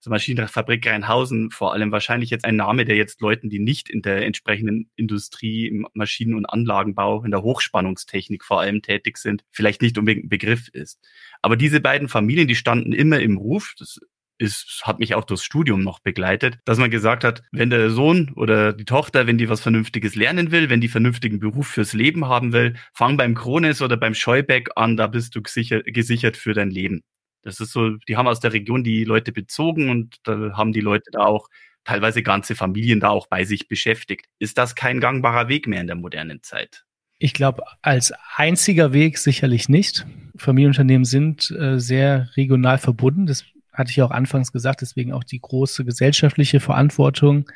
zur 0.00 0.10
Maschinenfabrik 0.10 0.86
Rheinhausen 0.86 1.50
vor 1.50 1.72
allem 1.72 1.92
wahrscheinlich 1.92 2.30
jetzt 2.30 2.44
ein 2.44 2.56
Name, 2.56 2.84
der 2.84 2.96
jetzt 2.96 3.20
Leuten, 3.20 3.50
die 3.50 3.58
nicht 3.58 3.88
in 3.88 4.02
der 4.02 4.24
entsprechenden 4.24 4.90
Industrie, 4.96 5.68
im 5.68 5.86
Maschinen- 5.94 6.34
und 6.34 6.46
Anlagenbau, 6.46 7.22
in 7.24 7.30
der 7.30 7.42
Hochspannungstechnik 7.42 8.44
vor 8.44 8.60
allem 8.60 8.82
tätig 8.82 9.18
sind, 9.18 9.44
vielleicht 9.50 9.82
nicht 9.82 9.98
unbedingt 9.98 10.26
ein 10.26 10.30
Begriff 10.30 10.68
ist. 10.68 11.00
Aber 11.42 11.56
diese 11.56 11.80
beiden 11.80 12.08
Familien, 12.08 12.48
die 12.48 12.56
standen 12.56 12.92
immer 12.92 13.20
im 13.20 13.36
Ruf, 13.36 13.74
das 13.78 14.00
ist, 14.40 14.82
hat 14.84 14.98
mich 14.98 15.14
auch 15.14 15.24
durchs 15.24 15.44
Studium 15.44 15.82
noch 15.82 16.00
begleitet, 16.00 16.58
dass 16.64 16.78
man 16.78 16.90
gesagt 16.90 17.24
hat, 17.24 17.42
wenn 17.52 17.68
der 17.68 17.90
Sohn 17.90 18.32
oder 18.36 18.72
die 18.72 18.86
Tochter, 18.86 19.26
wenn 19.26 19.36
die 19.36 19.50
was 19.50 19.60
Vernünftiges 19.60 20.14
lernen 20.14 20.50
will, 20.50 20.70
wenn 20.70 20.80
die 20.80 20.88
vernünftigen 20.88 21.40
Beruf 21.40 21.68
fürs 21.68 21.92
Leben 21.92 22.26
haben 22.26 22.52
will, 22.52 22.74
fang 22.94 23.18
beim 23.18 23.34
Krones 23.34 23.82
oder 23.82 23.98
beim 23.98 24.14
Scheubeck 24.14 24.70
an, 24.76 24.96
da 24.96 25.06
bist 25.06 25.36
du 25.36 25.42
gesichert, 25.42 25.84
gesichert 25.86 26.38
für 26.38 26.54
dein 26.54 26.70
Leben. 26.70 27.02
Das 27.42 27.60
ist 27.60 27.72
so, 27.72 27.96
die 28.08 28.16
haben 28.16 28.28
aus 28.28 28.40
der 28.40 28.52
Region 28.52 28.84
die 28.84 29.04
Leute 29.04 29.32
bezogen 29.32 29.90
und 29.90 30.16
da 30.24 30.52
haben 30.54 30.72
die 30.72 30.80
Leute 30.80 31.10
da 31.10 31.20
auch 31.20 31.48
teilweise 31.84 32.22
ganze 32.22 32.54
Familien 32.54 33.00
da 33.00 33.08
auch 33.08 33.26
bei 33.26 33.44
sich 33.44 33.68
beschäftigt. 33.68 34.26
Ist 34.38 34.58
das 34.58 34.74
kein 34.74 35.00
gangbarer 35.00 35.48
Weg 35.48 35.66
mehr 35.66 35.80
in 35.80 35.86
der 35.86 35.96
modernen 35.96 36.42
Zeit? 36.42 36.84
Ich 37.18 37.34
glaube, 37.34 37.64
als 37.82 38.12
einziger 38.36 38.92
Weg 38.92 39.18
sicherlich 39.18 39.68
nicht. 39.68 40.06
Familienunternehmen 40.36 41.04
sind 41.04 41.50
äh, 41.50 41.78
sehr 41.78 42.30
regional 42.36 42.78
verbunden. 42.78 43.26
Das 43.26 43.44
hatte 43.72 43.90
ich 43.90 44.02
auch 44.02 44.10
anfangs 44.10 44.52
gesagt, 44.52 44.80
deswegen 44.80 45.12
auch 45.12 45.24
die 45.24 45.40
große 45.40 45.84
gesellschaftliche 45.84 46.60
Verantwortung, 46.60 47.50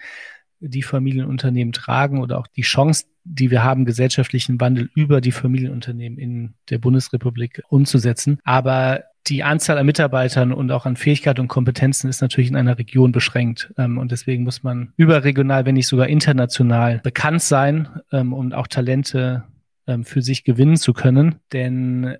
die 0.60 0.82
Familienunternehmen 0.82 1.72
tragen 1.72 2.20
oder 2.20 2.38
auch 2.38 2.46
die 2.46 2.62
Chance, 2.62 3.06
die 3.24 3.50
wir 3.50 3.64
haben, 3.64 3.84
gesellschaftlichen 3.84 4.60
Wandel 4.60 4.90
über 4.94 5.20
die 5.20 5.32
Familienunternehmen 5.32 6.18
in 6.18 6.54
der 6.68 6.78
Bundesrepublik 6.78 7.62
umzusetzen. 7.68 8.38
Aber 8.44 9.04
die 9.26 9.42
Anzahl 9.42 9.78
an 9.78 9.86
Mitarbeitern 9.86 10.52
und 10.52 10.70
auch 10.70 10.86
an 10.86 10.96
Fähigkeiten 10.96 11.40
und 11.40 11.48
Kompetenzen 11.48 12.08
ist 12.08 12.20
natürlich 12.20 12.50
in 12.50 12.56
einer 12.56 12.78
Region 12.78 13.12
beschränkt. 13.12 13.72
Ähm, 13.78 13.98
und 13.98 14.12
deswegen 14.12 14.44
muss 14.44 14.62
man 14.62 14.92
überregional, 14.96 15.64
wenn 15.64 15.74
nicht 15.74 15.86
sogar 15.86 16.08
international 16.08 17.00
bekannt 17.02 17.42
sein 17.42 17.88
ähm, 18.12 18.32
und 18.32 18.54
auch 18.54 18.66
Talente 18.66 19.44
ähm, 19.86 20.04
für 20.04 20.22
sich 20.22 20.44
gewinnen 20.44 20.76
zu 20.76 20.92
können. 20.92 21.36
Denn 21.52 22.16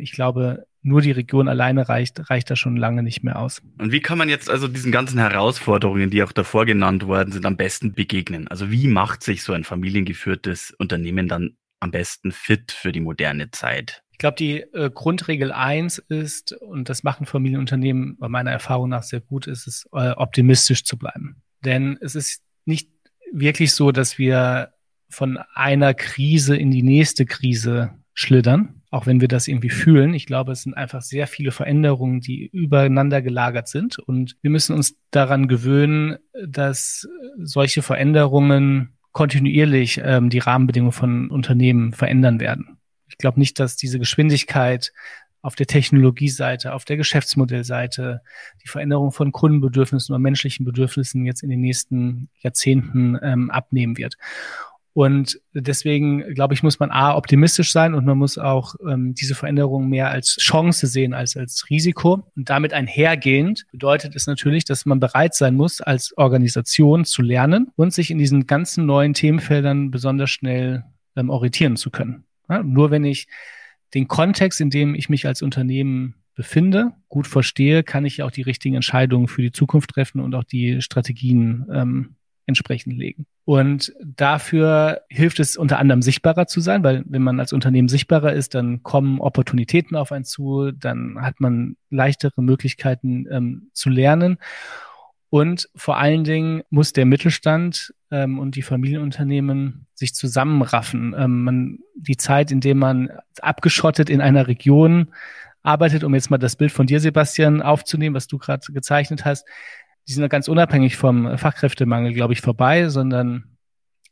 ich 0.00 0.12
glaube, 0.12 0.66
nur 0.82 1.00
die 1.00 1.10
Region 1.10 1.48
alleine 1.48 1.88
reicht, 1.88 2.30
reicht 2.30 2.50
da 2.50 2.56
schon 2.56 2.76
lange 2.76 3.02
nicht 3.02 3.22
mehr 3.22 3.38
aus. 3.38 3.62
Und 3.78 3.92
wie 3.92 4.00
kann 4.00 4.18
man 4.18 4.28
jetzt 4.28 4.48
also 4.48 4.68
diesen 4.68 4.92
ganzen 4.92 5.18
Herausforderungen, 5.18 6.10
die 6.10 6.22
auch 6.22 6.32
davor 6.32 6.66
genannt 6.66 7.06
worden 7.06 7.32
sind, 7.32 7.46
am 7.46 7.56
besten 7.56 7.92
begegnen? 7.92 8.48
Also 8.48 8.70
wie 8.70 8.88
macht 8.88 9.22
sich 9.22 9.42
so 9.42 9.52
ein 9.52 9.64
familiengeführtes 9.64 10.74
Unternehmen 10.78 11.28
dann 11.28 11.56
am 11.80 11.90
besten 11.90 12.32
fit 12.32 12.72
für 12.72 12.92
die 12.92 13.00
moderne 13.00 13.50
Zeit? 13.50 14.02
Ich 14.18 14.20
glaube, 14.20 14.34
die 14.34 14.62
äh, 14.74 14.90
Grundregel 14.92 15.52
eins 15.52 15.98
ist, 15.98 16.52
und 16.52 16.88
das 16.88 17.04
machen 17.04 17.24
Familienunternehmen 17.24 18.16
bei 18.18 18.28
meiner 18.28 18.50
Erfahrung 18.50 18.88
nach 18.88 19.04
sehr 19.04 19.20
gut, 19.20 19.46
ist 19.46 19.68
es, 19.68 19.88
äh, 19.92 20.10
optimistisch 20.10 20.82
zu 20.82 20.98
bleiben. 20.98 21.36
Denn 21.64 21.96
es 22.00 22.16
ist 22.16 22.42
nicht 22.64 22.90
wirklich 23.32 23.70
so, 23.70 23.92
dass 23.92 24.18
wir 24.18 24.72
von 25.08 25.38
einer 25.54 25.94
Krise 25.94 26.56
in 26.56 26.72
die 26.72 26.82
nächste 26.82 27.26
Krise 27.26 27.92
schlittern, 28.12 28.82
auch 28.90 29.06
wenn 29.06 29.20
wir 29.20 29.28
das 29.28 29.46
irgendwie 29.46 29.70
fühlen. 29.70 30.14
Ich 30.14 30.26
glaube, 30.26 30.50
es 30.50 30.62
sind 30.62 30.74
einfach 30.74 31.02
sehr 31.02 31.28
viele 31.28 31.52
Veränderungen, 31.52 32.20
die 32.20 32.44
übereinander 32.46 33.22
gelagert 33.22 33.68
sind. 33.68 34.00
Und 34.00 34.36
wir 34.42 34.50
müssen 34.50 34.74
uns 34.74 34.96
daran 35.12 35.46
gewöhnen, 35.46 36.16
dass 36.44 37.06
solche 37.38 37.82
Veränderungen 37.82 38.98
kontinuierlich 39.12 40.00
ähm, 40.02 40.28
die 40.28 40.40
Rahmenbedingungen 40.40 40.90
von 40.90 41.30
Unternehmen 41.30 41.92
verändern 41.92 42.40
werden. 42.40 42.77
Ich 43.08 43.18
glaube 43.18 43.38
nicht, 43.38 43.58
dass 43.58 43.76
diese 43.76 43.98
Geschwindigkeit 43.98 44.92
auf 45.40 45.54
der 45.54 45.66
Technologieseite, 45.66 46.74
auf 46.74 46.84
der 46.84 46.96
Geschäftsmodellseite, 46.96 48.22
die 48.62 48.68
Veränderung 48.68 49.12
von 49.12 49.32
Kundenbedürfnissen 49.32 50.12
oder 50.12 50.18
menschlichen 50.18 50.64
Bedürfnissen 50.64 51.24
jetzt 51.24 51.42
in 51.42 51.50
den 51.50 51.60
nächsten 51.60 52.28
Jahrzehnten 52.40 53.18
ähm, 53.22 53.50
abnehmen 53.50 53.96
wird. 53.96 54.16
Und 54.94 55.40
deswegen, 55.54 56.34
glaube 56.34 56.54
ich, 56.54 56.64
muss 56.64 56.80
man 56.80 56.90
A, 56.90 57.14
optimistisch 57.14 57.70
sein 57.70 57.94
und 57.94 58.04
man 58.04 58.18
muss 58.18 58.36
auch 58.36 58.74
ähm, 58.84 59.14
diese 59.14 59.36
Veränderung 59.36 59.88
mehr 59.88 60.10
als 60.10 60.36
Chance 60.38 60.88
sehen 60.88 61.14
als 61.14 61.36
als 61.36 61.70
Risiko. 61.70 62.26
Und 62.34 62.50
damit 62.50 62.72
einhergehend 62.72 63.64
bedeutet 63.70 64.16
es 64.16 64.26
natürlich, 64.26 64.64
dass 64.64 64.86
man 64.86 64.98
bereit 64.98 65.36
sein 65.36 65.54
muss, 65.54 65.80
als 65.80 66.18
Organisation 66.18 67.04
zu 67.04 67.22
lernen 67.22 67.70
und 67.76 67.94
sich 67.94 68.10
in 68.10 68.18
diesen 68.18 68.48
ganzen 68.48 68.86
neuen 68.86 69.14
Themenfeldern 69.14 69.92
besonders 69.92 70.30
schnell 70.30 70.82
ähm, 71.14 71.30
orientieren 71.30 71.76
zu 71.76 71.90
können. 71.90 72.24
Ja, 72.48 72.62
nur 72.62 72.90
wenn 72.90 73.04
ich 73.04 73.28
den 73.94 74.08
Kontext, 74.08 74.60
in 74.60 74.70
dem 74.70 74.94
ich 74.94 75.08
mich 75.08 75.26
als 75.26 75.42
Unternehmen 75.42 76.14
befinde, 76.34 76.92
gut 77.08 77.26
verstehe, 77.26 77.82
kann 77.82 78.04
ich 78.04 78.22
auch 78.22 78.30
die 78.30 78.42
richtigen 78.42 78.76
Entscheidungen 78.76 79.28
für 79.28 79.42
die 79.42 79.52
Zukunft 79.52 79.90
treffen 79.90 80.20
und 80.20 80.34
auch 80.34 80.44
die 80.44 80.80
Strategien 80.82 81.66
ähm, 81.72 82.14
entsprechend 82.46 82.96
legen. 82.96 83.26
Und 83.44 83.92
dafür 84.04 85.02
hilft 85.08 85.40
es 85.40 85.56
unter 85.56 85.78
anderem 85.78 86.02
sichtbarer 86.02 86.46
zu 86.46 86.60
sein, 86.60 86.82
weil 86.84 87.02
wenn 87.06 87.22
man 87.22 87.40
als 87.40 87.52
Unternehmen 87.52 87.88
sichtbarer 87.88 88.32
ist, 88.32 88.54
dann 88.54 88.82
kommen 88.82 89.20
Opportunitäten 89.20 89.96
auf 89.96 90.12
einen 90.12 90.24
zu, 90.24 90.70
dann 90.72 91.20
hat 91.20 91.40
man 91.40 91.76
leichtere 91.90 92.42
Möglichkeiten 92.42 93.26
ähm, 93.30 93.70
zu 93.72 93.90
lernen. 93.90 94.38
Und 95.30 95.68
vor 95.74 95.98
allen 95.98 96.24
Dingen 96.24 96.62
muss 96.70 96.92
der 96.92 97.04
Mittelstand 97.04 97.94
ähm, 98.10 98.38
und 98.38 98.56
die 98.56 98.62
Familienunternehmen 98.62 99.86
sich 99.94 100.14
zusammenraffen. 100.14 101.14
Ähm, 101.16 101.44
man, 101.44 101.78
die 101.96 102.16
Zeit, 102.16 102.50
in 102.50 102.60
der 102.60 102.74
man 102.74 103.10
abgeschottet 103.40 104.08
in 104.08 104.20
einer 104.20 104.46
Region 104.46 105.12
arbeitet, 105.62 106.04
um 106.04 106.14
jetzt 106.14 106.30
mal 106.30 106.38
das 106.38 106.56
Bild 106.56 106.72
von 106.72 106.86
dir, 106.86 107.00
Sebastian, 107.00 107.60
aufzunehmen, 107.60 108.14
was 108.14 108.26
du 108.26 108.38
gerade 108.38 108.72
gezeichnet 108.72 109.24
hast, 109.24 109.46
die 110.06 110.12
sind 110.14 110.26
ganz 110.30 110.48
unabhängig 110.48 110.96
vom 110.96 111.36
Fachkräftemangel, 111.36 112.14
glaube 112.14 112.32
ich, 112.32 112.40
vorbei, 112.40 112.88
sondern 112.88 113.58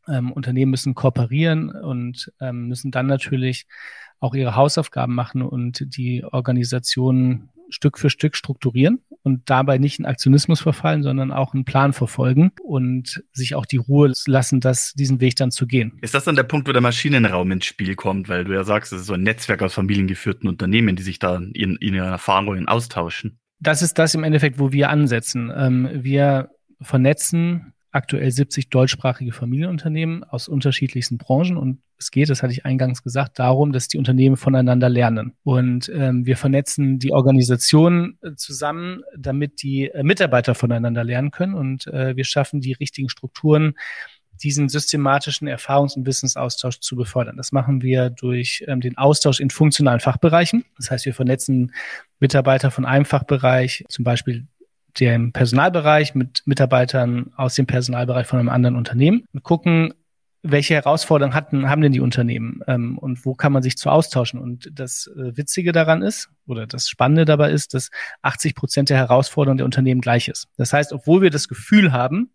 ähm, 0.06 0.32
Unternehmen 0.32 0.70
müssen 0.70 0.94
kooperieren 0.94 1.70
und 1.70 2.30
ähm, 2.40 2.68
müssen 2.68 2.90
dann 2.90 3.06
natürlich 3.06 3.66
auch 4.20 4.35
ihre 4.35 4.56
Hausaufgaben 4.56 5.14
machen 5.14 5.40
und 5.40 5.96
die 5.96 6.25
Organisation 6.25 7.49
Stück 7.68 7.99
für 7.99 8.11
Stück 8.11 8.37
strukturieren 8.37 9.00
und 9.23 9.49
dabei 9.50 9.78
nicht 9.78 9.99
in 9.99 10.06
Aktionismus 10.06 10.61
verfallen, 10.61 11.02
sondern 11.02 11.32
auch 11.32 11.54
einen 11.54 11.64
Plan 11.64 11.92
verfolgen 11.92 12.52
und 12.62 13.23
sich 13.32 13.54
auch 13.54 13.66
die 13.66 13.76
Ruhe 13.76 14.12
lassen, 14.26 14.61
das, 14.61 14.92
diesen 14.94 15.20
Weg 15.20 15.37
dann 15.37 15.50
zu 15.50 15.66
gehen. 15.66 15.99
Ist 16.00 16.14
das 16.14 16.25
dann 16.25 16.37
der 16.37 16.44
Punkt, 16.44 16.68
wo 16.68 16.73
der 16.73 16.82
Maschinenraum 16.82 17.50
ins 17.52 17.66
Spiel 17.66 17.94
kommt, 17.94 18.28
weil 18.28 18.44
du 18.44 18.52
ja 18.52 18.64
sagst, 18.64 18.92
es 18.92 19.02
ist 19.02 19.06
so 19.06 19.14
ein 19.14 19.23
Netzwerk 19.23 19.62
aus 19.62 19.75
familiengeführten 19.75 20.49
Unternehmen, 20.49 20.96
die 20.96 21.02
sich 21.02 21.18
da 21.18 21.37
in, 21.37 21.76
in 21.76 21.94
ihren 21.94 22.08
Erfahrungen 22.08 22.68
austauschen? 22.68 23.38
Das 23.58 23.82
ist 23.82 23.99
das 23.99 24.14
im 24.14 24.25
Endeffekt, 24.25 24.58
wo 24.58 24.73
wir 24.73 24.90
ansetzen. 24.90 25.52
Ähm, 25.54 25.88
wir 25.92 26.50
vernetzen 26.80 27.73
aktuell 27.96 28.30
70 28.30 28.68
deutschsprachige 28.68 29.32
Familienunternehmen 29.32 30.22
aus 30.22 30.48
unterschiedlichsten 30.48 31.18
Branchen 31.18 31.56
und 31.56 31.80
es 31.98 32.10
geht, 32.10 32.28
das 32.28 32.42
hatte 32.42 32.52
ich 32.52 32.66
eingangs 32.66 33.02
gesagt, 33.02 33.38
darum, 33.38 33.72
dass 33.72 33.88
die 33.88 33.96
Unternehmen 33.96 34.36
voneinander 34.36 34.90
lernen. 34.90 35.32
Und 35.44 35.90
ähm, 35.94 36.26
wir 36.26 36.36
vernetzen 36.36 36.98
die 36.98 37.12
Organisationen 37.12 38.18
äh, 38.22 38.34
zusammen, 38.36 39.02
damit 39.16 39.62
die 39.62 39.88
äh, 39.88 40.02
Mitarbeiter 40.02 40.54
voneinander 40.54 41.04
lernen 41.04 41.30
können 41.30 41.54
und 41.54 41.86
äh, 41.86 42.14
wir 42.14 42.24
schaffen 42.24 42.60
die 42.60 42.74
richtigen 42.74 43.08
Strukturen, 43.08 43.74
diesen 44.42 44.68
systematischen 44.68 45.48
Erfahrungs- 45.48 45.96
und 45.96 46.06
Wissensaustausch 46.06 46.80
zu 46.80 46.96
befördern. 46.96 47.38
Das 47.38 47.52
machen 47.52 47.82
wir 47.82 48.10
durch 48.10 48.62
ähm, 48.68 48.82
den 48.82 48.98
Austausch 48.98 49.40
in 49.40 49.48
funktionalen 49.48 50.00
Fachbereichen. 50.00 50.64
Das 50.76 50.90
heißt, 50.90 51.06
wir 51.06 51.14
vernetzen 51.14 51.72
Mitarbeiter 52.20 52.70
von 52.70 52.84
einem 52.84 53.06
Fachbereich, 53.06 53.84
zum 53.88 54.04
Beispiel 54.04 54.46
dem 55.00 55.32
Personalbereich 55.32 56.14
mit 56.14 56.42
Mitarbeitern 56.46 57.32
aus 57.36 57.54
dem 57.54 57.66
Personalbereich 57.66 58.26
von 58.26 58.38
einem 58.38 58.48
anderen 58.48 58.76
Unternehmen 58.76 59.24
und 59.32 59.42
gucken, 59.42 59.92
welche 60.42 60.74
Herausforderungen 60.74 61.34
hatten, 61.34 61.68
haben 61.68 61.82
denn 61.82 61.92
die 61.92 62.00
Unternehmen 62.00 62.60
ähm, 62.66 62.98
und 62.98 63.24
wo 63.24 63.34
kann 63.34 63.52
man 63.52 63.62
sich 63.62 63.76
zu 63.76 63.90
austauschen? 63.90 64.38
Und 64.38 64.70
das 64.72 65.10
äh, 65.16 65.36
Witzige 65.36 65.72
daran 65.72 66.02
ist, 66.02 66.30
oder 66.46 66.66
das 66.66 66.88
Spannende 66.88 67.24
dabei 67.24 67.50
ist, 67.50 67.74
dass 67.74 67.90
80 68.22 68.54
Prozent 68.54 68.90
der 68.90 68.96
Herausforderungen 68.96 69.58
der 69.58 69.64
Unternehmen 69.64 70.00
gleich 70.00 70.28
ist. 70.28 70.48
Das 70.56 70.72
heißt, 70.72 70.92
obwohl 70.92 71.22
wir 71.22 71.30
das 71.30 71.48
Gefühl 71.48 71.92
haben, 71.92 72.30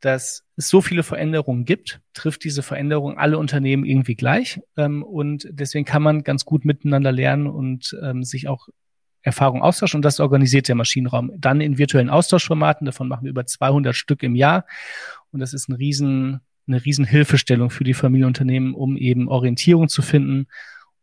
dass 0.00 0.44
es 0.56 0.68
so 0.68 0.80
viele 0.80 1.02
Veränderungen 1.02 1.64
gibt, 1.64 2.00
trifft 2.12 2.44
diese 2.44 2.62
Veränderung 2.62 3.16
alle 3.18 3.38
Unternehmen 3.38 3.84
irgendwie 3.84 4.14
gleich. 4.14 4.60
Ähm, 4.76 5.02
und 5.02 5.48
deswegen 5.50 5.84
kann 5.84 6.02
man 6.02 6.22
ganz 6.22 6.44
gut 6.44 6.64
miteinander 6.64 7.12
lernen 7.12 7.46
und 7.46 7.96
ähm, 8.02 8.24
sich 8.24 8.48
auch 8.48 8.68
Erfahrung 9.26 9.60
austauschen. 9.60 9.98
Und 9.98 10.04
das 10.04 10.20
organisiert 10.20 10.68
der 10.68 10.76
Maschinenraum. 10.76 11.32
Dann 11.36 11.60
in 11.60 11.78
virtuellen 11.78 12.10
Austauschformaten. 12.10 12.86
Davon 12.86 13.08
machen 13.08 13.24
wir 13.24 13.30
über 13.30 13.44
200 13.44 13.94
Stück 13.94 14.22
im 14.22 14.36
Jahr. 14.36 14.66
Und 15.32 15.40
das 15.40 15.52
ist 15.52 15.68
ein 15.68 15.74
riesen, 15.74 16.40
eine 16.68 16.84
riesen 16.84 17.04
Hilfestellung 17.04 17.70
für 17.70 17.82
die 17.82 17.94
Familienunternehmen, 17.94 18.72
um 18.72 18.96
eben 18.96 19.28
Orientierung 19.28 19.88
zu 19.88 20.00
finden, 20.00 20.46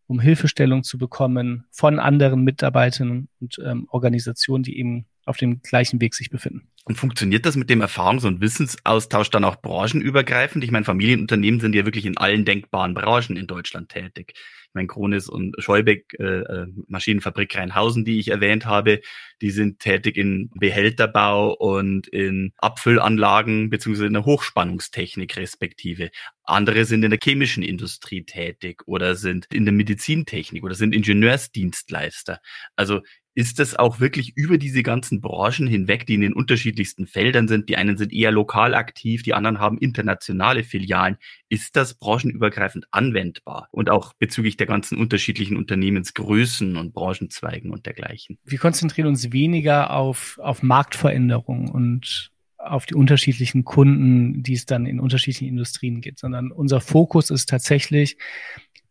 um 0.08 0.22
Hilfestellung 0.22 0.84
zu 0.84 0.98
bekommen 0.98 1.66
von 1.72 2.00
anderen 2.00 2.44
Mitarbeitern 2.44 3.28
und 3.42 3.60
ähm, 3.64 3.88
Organisationen, 3.92 4.64
die 4.64 4.80
eben 4.80 5.06
auf 5.26 5.38
dem 5.38 5.62
gleichen 5.62 6.00
Weg 6.02 6.16
sich 6.16 6.30
befinden. 6.30 6.68
Und 6.86 6.98
funktioniert 6.98 7.46
das 7.46 7.56
mit 7.56 7.70
dem 7.70 7.82
Erfahrungs- 7.82 8.26
und 8.26 8.42
Wissensaustausch 8.42 9.30
dann 9.30 9.46
auch 9.46 9.58
branchenübergreifend? 9.58 10.64
Ich 10.64 10.72
meine, 10.72 10.86
Familienunternehmen 10.86 11.60
sind 11.60 11.76
ja 11.76 11.86
wirklich 11.86 12.06
in 12.06 12.18
allen 12.18 12.44
denkbaren 12.46 12.94
Branchen 12.94 13.38
in 13.38 13.48
Deutschland 13.48 13.90
tätig. 13.90 14.34
Ich 14.74 14.76
meine, 14.76 14.88
Kronis 14.88 15.30
und 15.30 15.54
Scheubeck, 15.60 16.16
äh, 16.18 16.24
äh, 16.24 16.66
Maschinenfabrik 16.88 17.56
Rheinhausen, 17.56 18.06
die 18.06 18.18
ich 18.18 18.30
erwähnt 18.30 18.66
habe, 18.66 19.02
die 19.40 19.52
sind 19.52 19.78
tätig 19.78 20.18
in 20.18 20.50
Behälterbau 20.56 21.54
und 21.54 22.08
in 22.08 22.54
Abfüllanlagen 22.58 23.70
beziehungsweise 23.70 24.08
in 24.08 24.14
der 24.14 24.26
Hochspannungstechnik 24.26 25.38
respektive. 25.38 26.10
Andere 26.44 26.86
sind 26.86 27.04
in 27.04 27.12
der 27.12 27.20
chemischen 27.22 27.64
Industrie 27.64 28.24
tätig 28.24 28.84
oder 28.86 29.16
sind 29.16 29.48
in 29.54 29.66
der 29.66 29.74
Medizintechnik 29.74 30.64
oder 30.64 30.76
sind 30.76 30.94
Ingenieursdienstleister. 30.94 32.40
Also 32.76 33.02
ist 33.36 33.60
das 33.60 33.76
auch 33.76 34.00
wirklich 34.00 34.36
über 34.36 34.58
diese 34.58 34.84
ganzen 34.84 35.22
Branchen 35.22 35.68
hinweg, 35.68 36.06
die 36.06 36.16
in 36.16 36.22
den 36.22 36.34
unterschiedlichsten 36.34 37.08
Feldern 37.08 37.48
sind. 37.48 37.68
Die 37.70 37.78
einen 37.78 37.98
sind 37.98 38.14
eher 38.14 38.32
lokal 38.32 38.76
aktiv, 38.76 39.24
die 39.24 39.34
anderen 39.34 39.60
haben 39.60 39.78
internationale 39.78 40.64
Filialen. 40.64 41.18
Ist 41.50 41.76
das 41.76 41.96
branchenübergreifend 41.96 42.86
anwendbar? 42.92 43.70
Und 43.72 43.90
auch 43.90 44.14
bezüglich 44.14 44.58
der 44.58 44.68
ganzen 44.68 45.00
unterschiedlichen 45.00 45.58
Unternehmensgrößen 45.58 46.78
und 46.78 46.94
Branchenzweigen 46.94 47.72
und 47.72 47.86
dergleichen? 47.86 48.38
Wir 48.44 48.60
konzentrieren 48.60 49.08
uns 49.08 49.32
weniger 49.32 49.92
auf, 49.92 50.40
auf 50.42 50.62
Marktveränderungen 50.62 51.70
und 51.70 52.33
auf 52.66 52.86
die 52.86 52.96
unterschiedlichen 52.96 53.64
Kunden, 53.64 54.44
die 54.44 54.54
es 54.54 54.66
dann 54.66 54.86
in 54.86 55.00
unterschiedlichen 55.00 55.48
Industrien 55.48 56.02
gibt, 56.02 56.20
sondern 56.20 56.52
unser 56.52 56.82
Fokus 56.82 57.30
ist 57.30 57.50
tatsächlich 57.50 58.18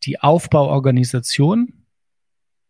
die 0.05 0.21
Aufbauorganisation. 0.21 1.85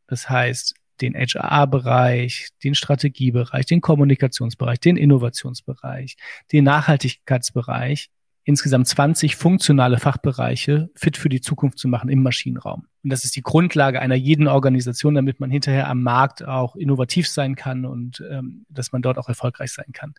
Das 0.07 0.29
heißt, 0.29 0.75
den 1.01 1.15
HR-Bereich, 1.15 2.49
den 2.63 2.75
Strategiebereich, 2.75 3.67
den 3.67 3.81
Kommunikationsbereich, 3.81 4.79
den 4.81 4.97
Innovationsbereich, 4.97 6.17
den 6.53 6.65
Nachhaltigkeitsbereich, 6.65 8.11
insgesamt 8.45 8.89
20 8.89 9.37
funktionale 9.37 9.99
Fachbereiche 9.99 10.91
fit 10.95 11.17
für 11.17 11.29
die 11.29 11.41
Zukunft 11.41 11.79
zu 11.79 11.89
machen 11.89 12.09
im 12.09 12.23
Maschinenraum. 12.23 12.87
Und 13.03 13.11
das 13.11 13.25
ist 13.25 13.37
die 13.37 13.43
Grundlage 13.43 14.01
einer 14.01 14.15
jeden 14.15 14.49
Organisation, 14.49 15.15
damit 15.15 15.39
man 15.41 15.51
hinterher 15.51 15.89
am 15.89 16.03
Markt 16.03 16.45
auch 16.45 16.75
innovativ 16.77 17.29
sein 17.29 17.55
kann 17.55 17.85
und 17.85 18.23
ähm, 18.31 18.67
dass 18.69 18.93
man 18.93 19.03
dort 19.03 19.19
auch 19.19 19.29
erfolgreich 19.29 19.73
sein 19.73 19.93
kann. 19.93 20.15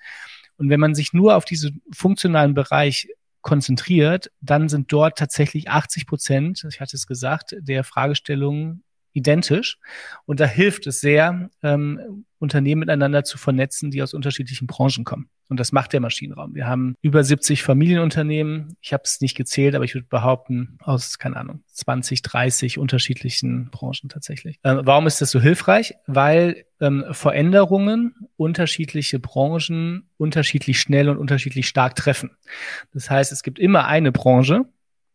Und 0.57 0.69
wenn 0.69 0.79
man 0.79 0.95
sich 0.95 1.13
nur 1.13 1.35
auf 1.35 1.45
diesen 1.45 1.81
funktionalen 1.91 2.53
Bereich 2.53 3.09
konzentriert, 3.41 4.31
dann 4.39 4.69
sind 4.69 4.91
dort 4.91 5.17
tatsächlich 5.17 5.69
80 5.69 6.07
Prozent, 6.07 6.65
ich 6.69 6.79
hatte 6.79 6.95
es 6.95 7.07
gesagt, 7.07 7.55
der 7.59 7.83
Fragestellungen 7.83 8.83
identisch. 9.13 9.77
Und 10.25 10.39
da 10.39 10.45
hilft 10.45 10.87
es 10.87 10.99
sehr, 11.01 11.49
ähm, 11.61 12.25
Unternehmen 12.43 12.79
miteinander 12.79 13.23
zu 13.23 13.37
vernetzen, 13.37 13.89
die 13.89 14.03
aus 14.03 14.13
unterschiedlichen 14.13 14.67
Branchen 14.67 15.05
kommen. 15.05 15.29
Und 15.47 15.59
das 15.59 15.71
macht 15.71 15.93
der 15.93 16.01
Maschinenraum. 16.01 16.53
Wir 16.55 16.67
haben 16.67 16.95
über 17.01 17.23
70 17.23 17.63
Familienunternehmen. 17.63 18.75
Ich 18.81 18.91
habe 18.91 19.03
es 19.05 19.21
nicht 19.21 19.35
gezählt, 19.35 19.75
aber 19.75 19.85
ich 19.85 19.93
würde 19.93 20.07
behaupten, 20.09 20.77
aus, 20.81 21.19
keine 21.19 21.37
Ahnung, 21.37 21.63
20, 21.71 22.21
30 22.21 22.79
unterschiedlichen 22.79 23.69
Branchen 23.71 24.09
tatsächlich. 24.09 24.59
Ähm, 24.63 24.81
warum 24.83 25.07
ist 25.07 25.21
das 25.21 25.31
so 25.31 25.39
hilfreich? 25.39 25.93
Weil 26.05 26.65
ähm, 26.81 27.05
Veränderungen 27.11 28.13
unterschiedliche 28.35 29.19
Branchen 29.19 30.09
unterschiedlich 30.17 30.79
schnell 30.79 31.07
und 31.07 31.17
unterschiedlich 31.17 31.67
stark 31.67 31.95
treffen. 31.95 32.31
Das 32.93 33.09
heißt, 33.09 33.31
es 33.31 33.41
gibt 33.41 33.57
immer 33.57 33.87
eine 33.87 34.11
Branche 34.11 34.65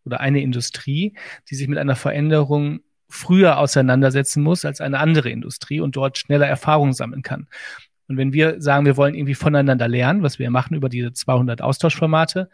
oder 0.07 0.21
eine 0.21 0.41
Industrie, 0.41 1.15
die 1.51 1.55
sich 1.55 1.69
mit 1.69 1.79
einer 1.79 1.97
Veränderung 1.97 2.81
früher 3.09 3.59
auseinandersetzen 3.59 4.43
muss 4.43 4.65
als 4.65 4.81
eine 4.81 4.99
andere 4.99 5.31
Industrie 5.31 5.81
und 5.81 5.97
dort 5.97 6.19
schneller 6.19 6.47
Erfahrungen 6.47 6.93
sammeln 6.93 7.23
kann. 7.23 7.49
Und 8.09 8.17
wenn 8.17 8.33
wir 8.33 8.61
sagen, 8.61 8.87
wir 8.87 8.97
wollen 8.97 9.15
irgendwie 9.15 9.35
voneinander 9.35 9.89
lernen, 9.89 10.23
was 10.23 10.39
wir 10.39 10.51
machen 10.51 10.75
über 10.75 10.89
diese 10.89 11.13
200 11.13 11.61
Austauschformate, 11.61 12.49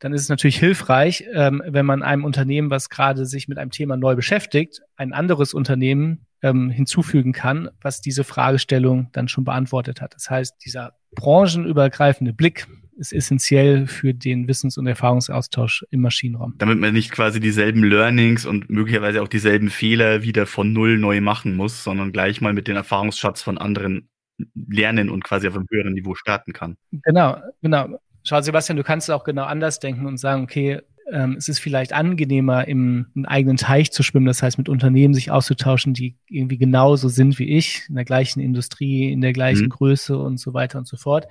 dann 0.00 0.12
ist 0.14 0.22
es 0.22 0.28
natürlich 0.28 0.58
hilfreich, 0.58 1.24
ähm, 1.32 1.62
wenn 1.64 1.86
man 1.86 2.02
einem 2.02 2.24
Unternehmen, 2.24 2.70
was 2.70 2.88
gerade 2.88 3.26
sich 3.26 3.48
mit 3.48 3.58
einem 3.58 3.70
Thema 3.70 3.96
neu 3.96 4.16
beschäftigt, 4.16 4.80
ein 4.96 5.12
anderes 5.12 5.54
Unternehmen 5.54 6.26
ähm, 6.42 6.70
hinzufügen 6.70 7.32
kann, 7.32 7.70
was 7.82 8.00
diese 8.00 8.24
Fragestellung 8.24 9.10
dann 9.12 9.28
schon 9.28 9.44
beantwortet 9.44 10.00
hat. 10.00 10.14
Das 10.14 10.30
heißt, 10.30 10.56
dieser 10.64 10.94
branchenübergreifende 11.14 12.32
Blick 12.32 12.66
ist 13.00 13.12
essentiell 13.12 13.86
für 13.86 14.14
den 14.14 14.46
Wissens- 14.46 14.78
und 14.78 14.86
Erfahrungsaustausch 14.86 15.84
im 15.90 16.02
Maschinenraum. 16.02 16.54
Damit 16.58 16.78
man 16.78 16.92
nicht 16.92 17.10
quasi 17.10 17.40
dieselben 17.40 17.82
Learnings 17.82 18.46
und 18.46 18.70
möglicherweise 18.70 19.22
auch 19.22 19.28
dieselben 19.28 19.70
Fehler 19.70 20.22
wieder 20.22 20.46
von 20.46 20.72
Null 20.72 20.98
neu 20.98 21.20
machen 21.20 21.56
muss, 21.56 21.82
sondern 21.82 22.12
gleich 22.12 22.40
mal 22.40 22.52
mit 22.52 22.68
dem 22.68 22.76
Erfahrungsschatz 22.76 23.42
von 23.42 23.58
anderen 23.58 24.08
lernen 24.54 25.10
und 25.10 25.24
quasi 25.24 25.48
auf 25.48 25.56
einem 25.56 25.66
höheren 25.70 25.94
Niveau 25.94 26.14
starten 26.14 26.52
kann. 26.52 26.76
Genau, 26.92 27.38
genau. 27.62 27.98
Schau, 28.22 28.40
Sebastian, 28.40 28.76
du 28.76 28.84
kannst 28.84 29.10
auch 29.10 29.24
genau 29.24 29.44
anders 29.44 29.80
denken 29.80 30.06
und 30.06 30.18
sagen, 30.18 30.44
okay, 30.44 30.80
ähm, 31.10 31.36
es 31.38 31.48
ist 31.48 31.58
vielleicht 31.58 31.92
angenehmer, 31.92 32.68
im, 32.68 33.06
eigenen 33.24 33.56
Teich 33.56 33.90
zu 33.92 34.02
schwimmen, 34.02 34.26
das 34.26 34.42
heißt 34.42 34.58
mit 34.58 34.68
Unternehmen 34.68 35.14
sich 35.14 35.30
auszutauschen, 35.30 35.94
die 35.94 36.16
irgendwie 36.28 36.58
genauso 36.58 37.08
sind 37.08 37.38
wie 37.38 37.56
ich, 37.56 37.86
in 37.88 37.96
der 37.96 38.04
gleichen 38.04 38.40
Industrie, 38.40 39.10
in 39.10 39.20
der 39.20 39.32
gleichen 39.32 39.64
mhm. 39.64 39.70
Größe 39.70 40.16
und 40.16 40.38
so 40.38 40.54
weiter 40.54 40.78
und 40.78 40.86
so 40.86 40.96
fort. 40.96 41.26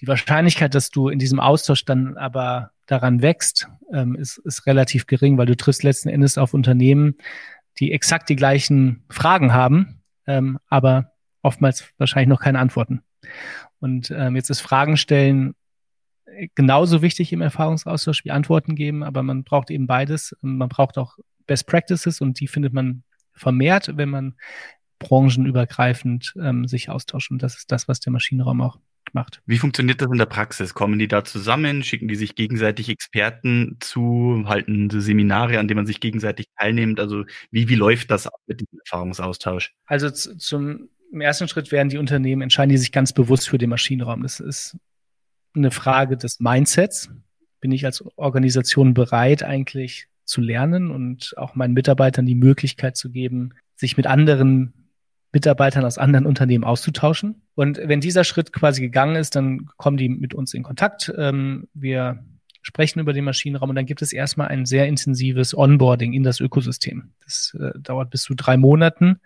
Die 0.00 0.06
Wahrscheinlichkeit, 0.06 0.74
dass 0.74 0.90
du 0.90 1.08
in 1.08 1.18
diesem 1.18 1.40
Austausch 1.40 1.84
dann 1.84 2.16
aber 2.16 2.70
daran 2.86 3.22
wächst, 3.22 3.68
ähm, 3.92 4.14
ist, 4.14 4.38
ist 4.38 4.66
relativ 4.66 5.06
gering, 5.06 5.38
weil 5.38 5.46
du 5.46 5.56
triffst 5.56 5.82
letzten 5.82 6.08
Endes 6.08 6.38
auf 6.38 6.54
Unternehmen, 6.54 7.16
die 7.78 7.92
exakt 7.92 8.28
die 8.28 8.36
gleichen 8.36 9.04
Fragen 9.08 9.52
haben, 9.52 10.02
ähm, 10.26 10.58
aber 10.68 11.12
oftmals 11.42 11.84
wahrscheinlich 11.98 12.28
noch 12.28 12.40
keine 12.40 12.58
Antworten. 12.58 13.02
Und 13.80 14.10
ähm, 14.10 14.36
jetzt 14.36 14.50
ist 14.50 14.60
Fragen 14.60 14.96
stellen 14.96 15.54
genauso 16.54 17.02
wichtig 17.02 17.32
im 17.32 17.40
Erfahrungsaustausch 17.40 18.24
wie 18.24 18.30
Antworten 18.30 18.74
geben, 18.74 19.02
aber 19.02 19.22
man 19.22 19.44
braucht 19.44 19.70
eben 19.70 19.86
beides. 19.86 20.36
Man 20.40 20.68
braucht 20.68 20.98
auch 20.98 21.16
Best 21.46 21.66
Practices 21.66 22.20
und 22.20 22.40
die 22.40 22.48
findet 22.48 22.72
man 22.72 23.02
vermehrt, 23.32 23.96
wenn 23.96 24.10
man 24.10 24.34
branchenübergreifend 24.98 26.34
ähm, 26.40 26.66
sich 26.66 26.90
austauscht. 26.90 27.30
Und 27.30 27.42
das 27.42 27.56
ist 27.56 27.72
das, 27.72 27.88
was 27.88 28.00
der 28.00 28.12
Maschinenraum 28.12 28.60
auch 28.60 28.78
macht. 29.14 29.40
Wie 29.46 29.58
funktioniert 29.58 30.00
das 30.00 30.10
in 30.10 30.18
der 30.18 30.26
Praxis? 30.26 30.74
Kommen 30.74 30.98
die 30.98 31.08
da 31.08 31.24
zusammen? 31.24 31.82
Schicken 31.82 32.08
die 32.08 32.16
sich 32.16 32.34
gegenseitig 32.34 32.88
Experten 32.88 33.76
zu? 33.80 34.44
Halten 34.46 34.90
Seminare, 34.90 35.58
an 35.58 35.68
denen 35.68 35.78
man 35.78 35.86
sich 35.86 36.00
gegenseitig 36.00 36.46
teilnimmt? 36.58 37.00
Also 37.00 37.24
wie, 37.50 37.68
wie 37.68 37.74
läuft 37.74 38.10
das 38.10 38.28
mit 38.46 38.60
dem 38.60 38.66
Erfahrungsaustausch? 38.84 39.72
Also 39.86 40.10
zum 40.10 40.88
ersten 41.12 41.48
Schritt 41.48 41.72
werden 41.72 41.88
die 41.88 41.98
Unternehmen 41.98 42.42
entscheiden, 42.42 42.70
die 42.70 42.78
sich 42.78 42.92
ganz 42.92 43.12
bewusst 43.12 43.48
für 43.48 43.58
den 43.58 43.70
Maschinenraum. 43.70 44.22
Das 44.22 44.40
ist 44.40 44.76
eine 45.54 45.70
Frage 45.70 46.16
des 46.16 46.40
Mindsets. 46.40 47.10
Bin 47.60 47.72
ich 47.72 47.84
als 47.84 48.04
Organisation 48.16 48.94
bereit, 48.94 49.42
eigentlich 49.42 50.06
zu 50.24 50.40
lernen 50.40 50.90
und 50.90 51.34
auch 51.36 51.54
meinen 51.54 51.74
Mitarbeitern 51.74 52.26
die 52.26 52.34
Möglichkeit 52.34 52.96
zu 52.96 53.10
geben, 53.10 53.54
sich 53.74 53.96
mit 53.96 54.06
anderen 54.06 54.77
Mitarbeitern 55.32 55.84
aus 55.84 55.98
anderen 55.98 56.26
Unternehmen 56.26 56.64
auszutauschen. 56.64 57.42
Und 57.54 57.78
wenn 57.82 58.00
dieser 58.00 58.24
Schritt 58.24 58.52
quasi 58.52 58.80
gegangen 58.80 59.16
ist, 59.16 59.36
dann 59.36 59.66
kommen 59.76 59.96
die 59.96 60.08
mit 60.08 60.34
uns 60.34 60.54
in 60.54 60.62
Kontakt. 60.62 61.12
Ähm, 61.18 61.68
wir 61.74 62.24
sprechen 62.62 63.00
über 63.00 63.12
den 63.12 63.24
Maschinenraum 63.24 63.70
und 63.70 63.76
dann 63.76 63.86
gibt 63.86 64.02
es 64.02 64.12
erstmal 64.12 64.48
ein 64.48 64.66
sehr 64.66 64.86
intensives 64.86 65.56
Onboarding 65.56 66.12
in 66.12 66.22
das 66.22 66.40
Ökosystem. 66.40 67.12
Das 67.24 67.56
äh, 67.58 67.78
dauert 67.78 68.10
bis 68.10 68.22
zu 68.22 68.34
drei 68.34 68.56
Monaten, 68.56 69.20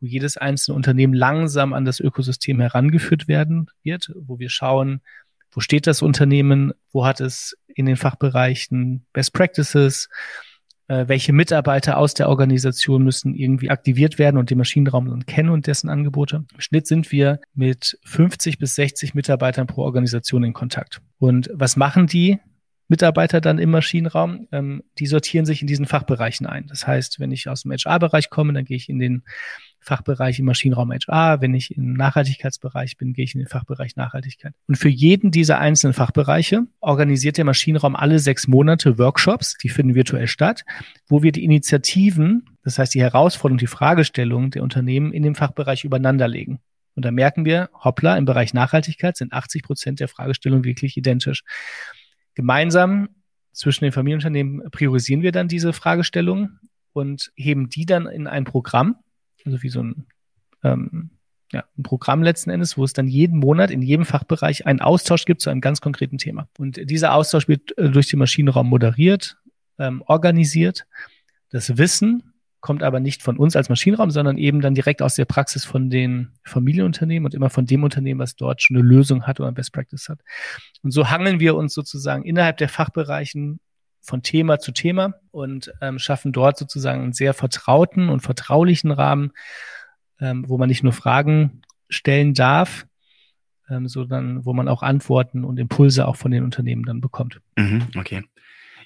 wo 0.00 0.06
jedes 0.06 0.36
einzelne 0.36 0.76
Unternehmen 0.76 1.14
langsam 1.14 1.72
an 1.72 1.84
das 1.84 2.00
Ökosystem 2.00 2.60
herangeführt 2.60 3.28
werden 3.28 3.68
wird, 3.82 4.12
wo 4.14 4.38
wir 4.38 4.50
schauen, 4.50 5.00
wo 5.50 5.60
steht 5.60 5.86
das 5.86 6.02
Unternehmen, 6.02 6.72
wo 6.90 7.06
hat 7.06 7.20
es 7.20 7.56
in 7.68 7.86
den 7.86 7.96
Fachbereichen 7.96 9.06
Best 9.12 9.32
Practices, 9.32 10.08
äh, 10.88 11.08
welche 11.08 11.32
Mitarbeiter 11.32 11.98
aus 11.98 12.14
der 12.14 12.28
Organisation 12.28 13.02
müssen 13.02 13.34
irgendwie 13.34 13.70
aktiviert 13.70 14.18
werden 14.18 14.36
und 14.36 14.50
den 14.50 14.58
Maschinenraum 14.58 15.08
dann 15.08 15.26
kennen 15.26 15.50
und 15.50 15.66
dessen 15.66 15.88
Angebote. 15.88 16.44
Im 16.52 16.60
Schnitt 16.60 16.86
sind 16.86 17.10
wir 17.12 17.40
mit 17.54 17.98
50 18.04 18.58
bis 18.58 18.74
60 18.74 19.14
Mitarbeitern 19.14 19.66
pro 19.66 19.82
Organisation 19.82 20.44
in 20.44 20.52
Kontakt. 20.52 21.00
Und 21.18 21.50
was 21.52 21.76
machen 21.76 22.06
die? 22.06 22.38
Mitarbeiter 22.88 23.40
dann 23.40 23.58
im 23.58 23.70
Maschinenraum, 23.70 24.46
ähm, 24.52 24.82
die 24.98 25.06
sortieren 25.06 25.46
sich 25.46 25.62
in 25.62 25.66
diesen 25.66 25.86
Fachbereichen 25.86 26.46
ein. 26.46 26.66
Das 26.66 26.86
heißt, 26.86 27.18
wenn 27.18 27.32
ich 27.32 27.48
aus 27.48 27.62
dem 27.62 27.72
HR-Bereich 27.72 28.28
komme, 28.28 28.52
dann 28.52 28.66
gehe 28.66 28.76
ich 28.76 28.90
in 28.90 28.98
den 28.98 29.24
Fachbereich 29.84 30.38
im 30.38 30.46
Maschinenraum 30.46 30.90
HR. 30.90 31.40
Wenn 31.40 31.54
ich 31.54 31.76
im 31.76 31.92
Nachhaltigkeitsbereich 31.92 32.96
bin, 32.96 33.12
gehe 33.12 33.24
ich 33.24 33.34
in 33.34 33.40
den 33.40 33.48
Fachbereich 33.48 33.96
Nachhaltigkeit. 33.96 34.54
Und 34.66 34.76
für 34.76 34.88
jeden 34.88 35.30
dieser 35.30 35.58
einzelnen 35.58 35.92
Fachbereiche 35.92 36.62
organisiert 36.80 37.36
der 37.36 37.44
Maschinenraum 37.44 37.94
alle 37.94 38.18
sechs 38.18 38.48
Monate 38.48 38.98
Workshops, 38.98 39.56
die 39.62 39.68
finden 39.68 39.94
virtuell 39.94 40.26
statt, 40.26 40.64
wo 41.06 41.22
wir 41.22 41.32
die 41.32 41.44
Initiativen, 41.44 42.46
das 42.62 42.78
heißt 42.78 42.94
die 42.94 43.02
Herausforderungen, 43.02 43.58
die 43.58 43.66
Fragestellungen 43.66 44.50
der 44.50 44.62
Unternehmen 44.62 45.12
in 45.12 45.22
dem 45.22 45.34
Fachbereich 45.34 45.84
übereinander 45.84 46.28
legen. 46.28 46.60
Und 46.94 47.04
da 47.04 47.10
merken 47.10 47.44
wir, 47.44 47.70
hoppla, 47.72 48.16
im 48.16 48.24
Bereich 48.24 48.54
Nachhaltigkeit 48.54 49.16
sind 49.16 49.32
80 49.32 49.62
Prozent 49.62 50.00
der 50.00 50.08
Fragestellungen 50.08 50.64
wirklich 50.64 50.96
identisch. 50.96 51.42
Gemeinsam 52.34 53.08
zwischen 53.52 53.84
den 53.84 53.92
Familienunternehmen 53.92 54.70
priorisieren 54.70 55.22
wir 55.22 55.32
dann 55.32 55.48
diese 55.48 55.72
Fragestellungen 55.72 56.58
und 56.92 57.32
heben 57.36 57.68
die 57.68 57.86
dann 57.86 58.06
in 58.06 58.26
ein 58.26 58.44
Programm, 58.44 58.96
also 59.44 59.62
wie 59.62 59.68
so 59.68 59.82
ein, 59.82 60.06
ähm, 60.62 61.10
ja, 61.52 61.64
ein 61.78 61.82
Programm 61.82 62.22
letzten 62.22 62.50
Endes, 62.50 62.76
wo 62.76 62.84
es 62.84 62.92
dann 62.92 63.06
jeden 63.06 63.38
Monat 63.38 63.70
in 63.70 63.82
jedem 63.82 64.04
Fachbereich 64.04 64.66
einen 64.66 64.80
Austausch 64.80 65.24
gibt 65.24 65.40
zu 65.40 65.50
einem 65.50 65.60
ganz 65.60 65.80
konkreten 65.80 66.18
Thema. 66.18 66.48
Und 66.58 66.90
dieser 66.90 67.14
Austausch 67.14 67.48
wird 67.48 67.76
äh, 67.78 67.90
durch 67.90 68.08
den 68.08 68.18
Maschinenraum 68.18 68.68
moderiert, 68.68 69.38
ähm, 69.78 70.02
organisiert. 70.06 70.86
Das 71.50 71.76
Wissen 71.78 72.34
kommt 72.64 72.82
aber 72.82 72.98
nicht 72.98 73.22
von 73.22 73.36
uns 73.36 73.56
als 73.56 73.68
Maschinenraum, 73.68 74.10
sondern 74.10 74.38
eben 74.38 74.62
dann 74.62 74.74
direkt 74.74 75.02
aus 75.02 75.16
der 75.16 75.26
Praxis 75.26 75.66
von 75.66 75.90
den 75.90 76.30
Familienunternehmen 76.44 77.26
und 77.26 77.34
immer 77.34 77.50
von 77.50 77.66
dem 77.66 77.84
Unternehmen, 77.84 78.20
was 78.20 78.36
dort 78.36 78.62
schon 78.62 78.78
eine 78.78 78.86
Lösung 78.86 79.24
hat 79.26 79.38
oder 79.38 79.52
Best 79.52 79.74
Practice 79.74 80.08
hat. 80.08 80.20
Und 80.82 80.90
so 80.90 81.10
hangeln 81.10 81.40
wir 81.40 81.56
uns 81.56 81.74
sozusagen 81.74 82.24
innerhalb 82.24 82.56
der 82.56 82.70
Fachbereichen 82.70 83.60
von 84.04 84.22
Thema 84.22 84.58
zu 84.58 84.72
Thema 84.72 85.14
und 85.30 85.72
ähm, 85.80 85.98
schaffen 85.98 86.32
dort 86.32 86.58
sozusagen 86.58 87.02
einen 87.02 87.12
sehr 87.12 87.34
vertrauten 87.34 88.08
und 88.10 88.20
vertraulichen 88.20 88.90
Rahmen, 88.90 89.32
ähm, 90.20 90.44
wo 90.46 90.58
man 90.58 90.68
nicht 90.68 90.82
nur 90.82 90.92
Fragen 90.92 91.62
stellen 91.88 92.34
darf, 92.34 92.86
ähm, 93.68 93.88
sondern 93.88 94.44
wo 94.44 94.52
man 94.52 94.68
auch 94.68 94.82
Antworten 94.82 95.44
und 95.44 95.58
Impulse 95.58 96.06
auch 96.06 96.16
von 96.16 96.30
den 96.30 96.44
Unternehmen 96.44 96.84
dann 96.84 97.00
bekommt. 97.00 97.40
Mhm, 97.56 97.88
okay. 97.96 98.22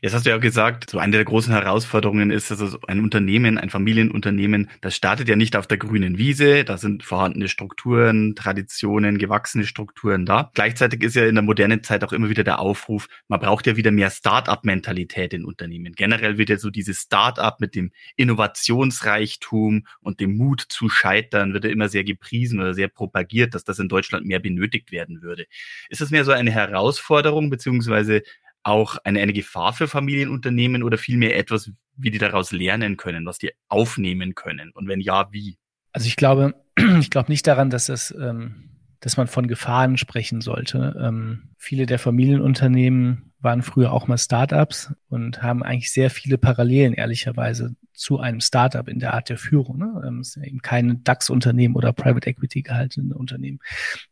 Jetzt 0.00 0.14
hast 0.14 0.26
du 0.26 0.30
ja 0.30 0.38
gesagt, 0.38 0.90
so 0.90 0.98
eine 0.98 1.16
der 1.16 1.24
großen 1.24 1.52
Herausforderungen 1.52 2.30
ist, 2.30 2.50
dass 2.50 2.60
also 2.60 2.78
ein 2.86 3.00
Unternehmen, 3.00 3.58
ein 3.58 3.68
Familienunternehmen, 3.68 4.70
das 4.80 4.94
startet 4.94 5.28
ja 5.28 5.34
nicht 5.34 5.56
auf 5.56 5.66
der 5.66 5.78
grünen 5.78 6.18
Wiese, 6.18 6.64
da 6.64 6.78
sind 6.78 7.02
vorhandene 7.02 7.48
Strukturen, 7.48 8.36
Traditionen, 8.36 9.18
gewachsene 9.18 9.66
Strukturen 9.66 10.24
da. 10.24 10.50
Gleichzeitig 10.54 11.02
ist 11.02 11.16
ja 11.16 11.26
in 11.26 11.34
der 11.34 11.42
modernen 11.42 11.82
Zeit 11.82 12.04
auch 12.04 12.12
immer 12.12 12.28
wieder 12.28 12.44
der 12.44 12.60
Aufruf, 12.60 13.08
man 13.26 13.40
braucht 13.40 13.66
ja 13.66 13.76
wieder 13.76 13.90
mehr 13.90 14.10
Start-up-Mentalität 14.10 15.34
in 15.34 15.44
Unternehmen. 15.44 15.94
Generell 15.94 16.38
wird 16.38 16.50
ja 16.50 16.58
so 16.58 16.70
dieses 16.70 17.00
Start-up 17.00 17.60
mit 17.60 17.74
dem 17.74 17.90
Innovationsreichtum 18.14 19.84
und 20.00 20.20
dem 20.20 20.36
Mut 20.36 20.64
zu 20.68 20.88
scheitern, 20.88 21.54
wird 21.54 21.64
ja 21.64 21.70
immer 21.70 21.88
sehr 21.88 22.04
gepriesen 22.04 22.60
oder 22.60 22.74
sehr 22.74 22.88
propagiert, 22.88 23.54
dass 23.54 23.64
das 23.64 23.80
in 23.80 23.88
Deutschland 23.88 24.26
mehr 24.26 24.38
benötigt 24.38 24.92
werden 24.92 25.22
würde. 25.22 25.46
Ist 25.88 26.00
das 26.00 26.10
mehr 26.10 26.24
so 26.24 26.30
eine 26.30 26.52
Herausforderung 26.52 27.50
beziehungsweise 27.50 28.22
auch 28.68 28.98
eine, 29.04 29.20
eine 29.20 29.32
Gefahr 29.32 29.72
für 29.72 29.88
Familienunternehmen 29.88 30.82
oder 30.82 30.98
vielmehr 30.98 31.36
etwas, 31.36 31.70
wie 31.96 32.10
die 32.10 32.18
daraus 32.18 32.52
lernen 32.52 32.96
können, 32.96 33.26
was 33.26 33.38
die 33.38 33.52
aufnehmen 33.68 34.34
können? 34.34 34.70
Und 34.72 34.86
wenn 34.88 35.00
ja, 35.00 35.28
wie? 35.32 35.58
Also 35.92 36.06
ich 36.06 36.16
glaube, 36.16 36.54
ich 37.00 37.10
glaube 37.10 37.30
nicht 37.30 37.46
daran, 37.46 37.70
dass 37.70 37.86
das, 37.86 38.14
ähm, 38.20 38.70
dass 39.00 39.16
man 39.16 39.26
von 39.26 39.48
Gefahren 39.48 39.96
sprechen 39.96 40.40
sollte. 40.40 40.96
Ähm, 41.00 41.50
viele 41.56 41.86
der 41.86 41.98
Familienunternehmen 41.98 43.32
waren 43.40 43.62
früher 43.62 43.92
auch 43.92 44.08
mal 44.08 44.18
Startups 44.18 44.92
und 45.08 45.42
haben 45.42 45.62
eigentlich 45.62 45.92
sehr 45.92 46.10
viele 46.10 46.38
Parallelen, 46.38 46.92
ehrlicherweise, 46.92 47.76
zu 47.92 48.20
einem 48.20 48.40
Startup 48.40 48.86
in 48.88 49.00
der 49.00 49.14
Art 49.14 49.28
der 49.28 49.38
Führung. 49.38 49.78
Ne? 49.78 50.02
Ähm, 50.06 50.20
es 50.20 50.36
ist 50.36 50.44
eben 50.44 50.60
kein 50.60 51.02
DAX-Unternehmen 51.04 51.74
oder 51.74 51.92
Private 51.92 52.28
Equity 52.28 52.62
gehaltene 52.62 53.14
Unternehmen. 53.14 53.58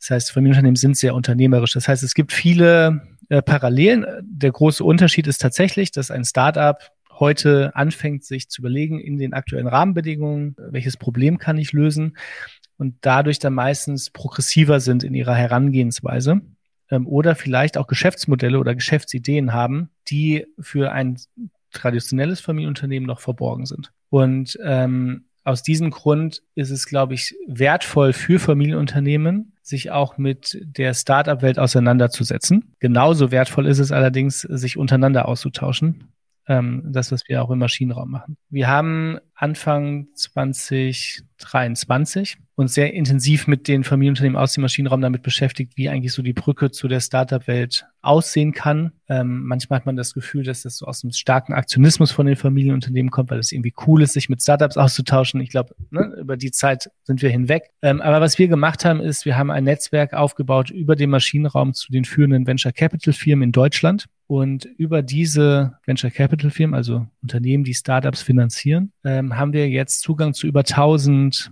Das 0.01 0.11
heißt, 0.11 0.33
Familienunternehmen 0.33 0.77
sind 0.77 0.97
sehr 0.97 1.15
unternehmerisch. 1.15 1.73
Das 1.73 1.87
heißt, 1.89 2.03
es 2.03 2.15
gibt 2.15 2.33
viele 2.33 3.03
äh, 3.29 3.43
Parallelen. 3.43 4.07
Der 4.23 4.53
große 4.53 4.83
Unterschied 4.83 5.27
ist 5.27 5.41
tatsächlich, 5.41 5.91
dass 5.91 6.11
ein 6.11 6.25
Startup 6.25 6.79
heute 7.19 7.75
anfängt, 7.75 8.25
sich 8.25 8.49
zu 8.49 8.61
überlegen 8.63 9.01
in 9.01 9.19
den 9.19 9.33
aktuellen 9.33 9.67
Rahmenbedingungen, 9.67 10.55
welches 10.59 10.97
Problem 10.97 11.39
kann 11.39 11.59
ich 11.59 11.73
lösen 11.73 12.17
und 12.77 12.97
dadurch 13.01 13.39
dann 13.39 13.55
meistens 13.55 14.11
progressiver 14.11 14.81
sind 14.81 15.03
in 15.03 15.15
ihrer 15.15 15.35
Herangehensweise 15.35 16.43
ähm, 16.91 17.07
oder 17.07 17.35
vielleicht 17.35 17.79
auch 17.79 17.87
Geschäftsmodelle 17.87 18.59
oder 18.59 18.75
Geschäftsideen 18.75 19.53
haben, 19.53 19.91
die 20.09 20.47
für 20.59 20.93
ein 20.93 21.19
traditionelles 21.73 22.41
Familienunternehmen 22.41 23.07
noch 23.07 23.21
verborgen 23.21 23.67
sind. 23.67 23.93
Und 24.09 24.59
ähm, 24.63 25.25
aus 25.45 25.63
diesem 25.63 25.91
Grund 25.91 26.43
ist 26.55 26.71
es, 26.71 26.87
glaube 26.87 27.15
ich, 27.15 27.37
wertvoll 27.47 28.13
für 28.13 28.39
Familienunternehmen, 28.39 29.53
sich 29.67 29.91
auch 29.91 30.17
mit 30.17 30.59
der 30.63 30.95
Startup-Welt 30.95 31.59
auseinanderzusetzen. 31.59 32.75
Genauso 32.79 33.33
wertvoll 33.33 33.67
ist 33.67 33.81
es 33.81 33.91
allerdings, 33.91 34.43
sich 34.43 34.77
untereinander 34.77 35.27
auszutauschen. 35.27 36.13
Ähm, 36.47 36.85
das, 36.87 37.11
was 37.11 37.23
wir 37.27 37.43
auch 37.43 37.51
im 37.51 37.59
Maschinenraum 37.59 38.09
machen. 38.09 38.37
Wir 38.49 38.69
haben 38.69 39.19
Anfang 39.37 40.09
2023 40.15 42.39
uns 42.57 42.73
sehr 42.73 42.95
intensiv 42.95 43.47
mit 43.47 43.69
den 43.69 43.85
Familienunternehmen 43.85 44.39
aus 44.39 44.55
dem 44.55 44.63
Maschinenraum 44.63 45.03
damit 45.03 45.23
beschäftigt, 45.23 45.77
wie 45.77 45.91
eigentlich 45.91 46.15
so 46.15 46.23
die 46.23 46.33
Brücke 46.33 46.71
zu 46.71 46.89
der 46.89 47.01
Startup-Welt 47.01 47.85
aussehen 48.01 48.53
kann. 48.53 48.93
Ähm, 49.09 49.45
manchmal 49.45 49.81
hat 49.81 49.87
man 49.87 49.97
das 49.97 50.15
Gefühl, 50.15 50.43
dass 50.43 50.63
das 50.63 50.79
so 50.79 50.87
aus 50.87 51.05
einem 51.05 51.13
starken 51.13 51.53
Aktionismus 51.53 52.13
von 52.13 52.25
den 52.25 52.37
Familienunternehmen 52.37 53.11
kommt, 53.11 53.31
weil 53.31 53.39
es 53.39 53.53
irgendwie 53.53 53.75
cool 53.87 54.03
ist, 54.03 54.15
sich 54.15 54.31
mit 54.31 54.41
Startups 54.41 54.79
auszutauschen. 54.79 55.39
Ich 55.41 55.51
glaube, 55.51 55.75
ne, 55.91 56.17
über 56.19 56.39
die 56.39 56.51
Zeit 56.51 56.91
sind 57.03 57.21
wir 57.21 57.29
hinweg. 57.29 57.65
Ähm, 57.83 58.01
aber 58.01 58.23
was 58.23 58.39
wir 58.39 58.49
gemacht 58.49 58.87
haben, 58.87 59.01
ist, 59.01 59.27
wir 59.27 59.37
haben 59.37 59.51
ein 59.51 59.65
Netzwerk 59.65 60.15
aufgebaut 60.15 60.71
über 60.71 60.97
den 60.97 61.11
Maschinenraum 61.11 61.75
zu 61.75 61.93
den 61.93 62.07
führenden 62.07 62.47
Venture 62.47 62.73
Capital 62.73 63.13
Firmen 63.13 63.49
in 63.49 63.53
Deutschland. 63.53 64.07
Und 64.29 64.65
über 64.65 65.03
diese 65.03 65.79
Venture 65.85 66.11
Capital 66.11 66.51
Firmen, 66.51 66.75
also 66.75 67.07
Unternehmen, 67.23 67.63
die 67.63 67.75
Startups 67.75 68.23
finanzieren, 68.23 68.93
ähm, 69.05 69.26
haben 69.35 69.53
wir 69.53 69.69
jetzt 69.69 70.01
Zugang 70.01 70.35
zu 70.35 70.47
über 70.47 70.61
1000 70.61 71.51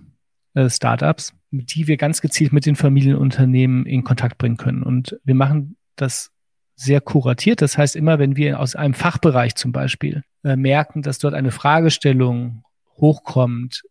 äh, 0.53 0.69
Startups, 0.69 1.33
die 1.51 1.87
wir 1.87 1.97
ganz 1.97 2.21
gezielt 2.21 2.53
mit 2.53 2.65
den 2.65 2.75
Familienunternehmen 2.75 3.85
in 3.85 4.03
Kontakt 4.03 4.37
bringen 4.37 4.57
können. 4.57 4.83
Und 4.83 5.19
wir 5.23 5.35
machen 5.35 5.77
das 5.95 6.31
sehr 6.75 7.01
kuratiert. 7.01 7.61
Das 7.61 7.77
heißt, 7.77 7.95
immer 7.95 8.19
wenn 8.19 8.35
wir 8.35 8.59
aus 8.59 8.75
einem 8.75 8.93
Fachbereich 8.93 9.55
zum 9.55 9.71
Beispiel 9.71 10.23
äh, 10.43 10.55
merken, 10.55 11.01
dass 11.01 11.19
dort 11.19 11.33
eine 11.33 11.51
Fragestellung 11.51 12.63
hochkommt, 12.97 13.83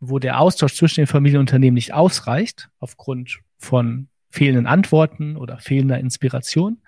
wo 0.00 0.18
der 0.18 0.40
Austausch 0.40 0.74
zwischen 0.74 1.02
den 1.02 1.06
Familienunternehmen 1.06 1.74
nicht 1.74 1.94
ausreicht, 1.94 2.68
aufgrund 2.78 3.40
von 3.58 4.08
fehlenden 4.30 4.66
Antworten 4.66 5.36
oder 5.36 5.58
fehlender 5.58 5.98
Inspiration, 5.98 6.78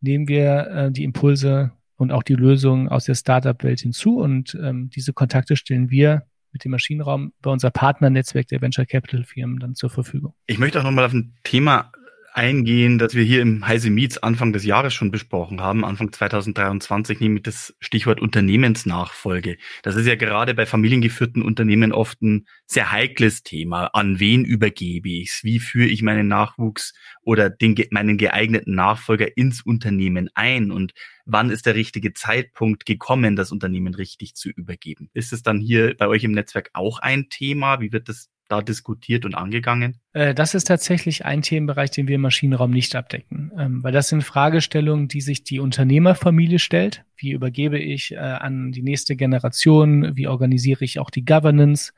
nehmen 0.00 0.28
wir 0.28 0.66
äh, 0.68 0.92
die 0.92 1.04
Impulse 1.04 1.72
und 1.98 2.12
auch 2.12 2.22
die 2.22 2.34
Lösungen 2.34 2.88
aus 2.88 3.04
der 3.04 3.14
Startup-Welt 3.14 3.80
hinzu. 3.80 4.18
Und 4.18 4.56
ähm, 4.62 4.88
diese 4.88 5.12
Kontakte 5.12 5.56
stellen 5.56 5.90
wir 5.90 6.22
mit 6.52 6.64
dem 6.64 6.70
Maschinenraum 6.70 7.32
bei 7.42 7.50
unser 7.50 7.70
Partnernetzwerk 7.70 8.46
der 8.48 8.62
Venture 8.62 8.86
Capital 8.86 9.24
Firmen 9.24 9.58
dann 9.58 9.74
zur 9.74 9.90
Verfügung. 9.90 10.32
Ich 10.46 10.58
möchte 10.58 10.80
auch 10.80 10.84
nochmal 10.84 11.04
auf 11.04 11.12
ein 11.12 11.34
Thema 11.44 11.92
eingehen, 12.32 12.98
das 12.98 13.14
wir 13.14 13.24
hier 13.24 13.42
im 13.42 13.66
Heise 13.66 13.90
Meets 13.90 14.18
Anfang 14.18 14.52
des 14.52 14.64
Jahres 14.64 14.94
schon 14.94 15.10
besprochen 15.10 15.60
haben, 15.60 15.84
Anfang 15.84 16.12
2023, 16.12 17.20
nämlich 17.20 17.42
das 17.42 17.74
Stichwort 17.80 18.20
Unternehmensnachfolge. 18.20 19.56
Das 19.82 19.96
ist 19.96 20.06
ja 20.06 20.14
gerade 20.14 20.54
bei 20.54 20.66
familiengeführten 20.66 21.42
Unternehmen 21.42 21.92
oft 21.92 22.22
ein 22.22 22.46
sehr 22.66 22.92
heikles 22.92 23.42
Thema. 23.42 23.86
An 23.94 24.20
wen 24.20 24.44
übergebe 24.44 25.08
ich 25.08 25.30
es? 25.30 25.44
Wie 25.44 25.58
führe 25.58 25.88
ich 25.88 26.02
meinen 26.02 26.28
Nachwuchs 26.28 26.94
oder 27.22 27.50
den, 27.50 27.76
meinen 27.90 28.18
geeigneten 28.18 28.74
Nachfolger 28.74 29.36
ins 29.36 29.62
Unternehmen 29.62 30.30
ein? 30.34 30.70
Und 30.70 30.92
wann 31.24 31.50
ist 31.50 31.66
der 31.66 31.74
richtige 31.74 32.12
Zeitpunkt 32.12 32.86
gekommen, 32.86 33.36
das 33.36 33.52
Unternehmen 33.52 33.94
richtig 33.94 34.34
zu 34.34 34.48
übergeben? 34.48 35.10
Ist 35.12 35.32
es 35.32 35.42
dann 35.42 35.60
hier 35.60 35.96
bei 35.96 36.08
euch 36.08 36.24
im 36.24 36.32
Netzwerk 36.32 36.70
auch 36.72 36.98
ein 36.98 37.28
Thema? 37.28 37.80
Wie 37.80 37.92
wird 37.92 38.08
das 38.08 38.30
da 38.48 38.62
diskutiert 38.62 39.24
und 39.24 39.34
angegangen? 39.34 40.00
Äh, 40.12 40.34
das 40.34 40.54
ist 40.54 40.64
tatsächlich 40.64 41.24
ein 41.24 41.42
Themenbereich, 41.42 41.90
den 41.90 42.08
wir 42.08 42.16
im 42.16 42.22
Maschinenraum 42.22 42.70
nicht 42.70 42.96
abdecken, 42.96 43.52
ähm, 43.56 43.82
weil 43.82 43.92
das 43.92 44.08
sind 44.08 44.22
Fragestellungen, 44.22 45.08
die 45.08 45.20
sich 45.20 45.44
die 45.44 45.60
Unternehmerfamilie 45.60 46.58
stellt. 46.58 47.04
Wie 47.16 47.32
übergebe 47.32 47.78
ich 47.78 48.12
äh, 48.12 48.16
an 48.16 48.72
die 48.72 48.82
nächste 48.82 49.16
Generation? 49.16 50.16
Wie 50.16 50.28
organisiere 50.28 50.84
ich 50.84 50.98
auch 50.98 51.10
die 51.10 51.24
Governance? 51.24 51.92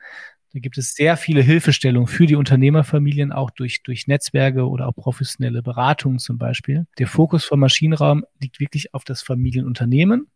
Da 0.53 0.59
gibt 0.59 0.79
es 0.79 0.95
sehr 0.95 1.17
viele 1.17 1.43
Hilfestellungen 1.43 2.09
für 2.09 2.27
die 2.27 2.35
Unternehmerfamilien, 2.35 3.31
auch 3.31 3.51
durch, 3.51 3.85
durch 3.85 4.09
Netzwerke 4.09 4.69
oder 4.69 4.89
auch 4.89 4.97
professionelle 4.97 5.63
Beratungen 5.63 6.19
zum 6.19 6.39
Beispiel. 6.39 6.87
Der 6.99 7.07
Fokus 7.07 7.45
vom 7.45 7.61
Maschinenraum 7.61 8.25
liegt 8.41 8.59
wirklich 8.59 8.93
auf 8.93 9.05
das 9.05 9.23
Familienunternehmen 9.23 10.27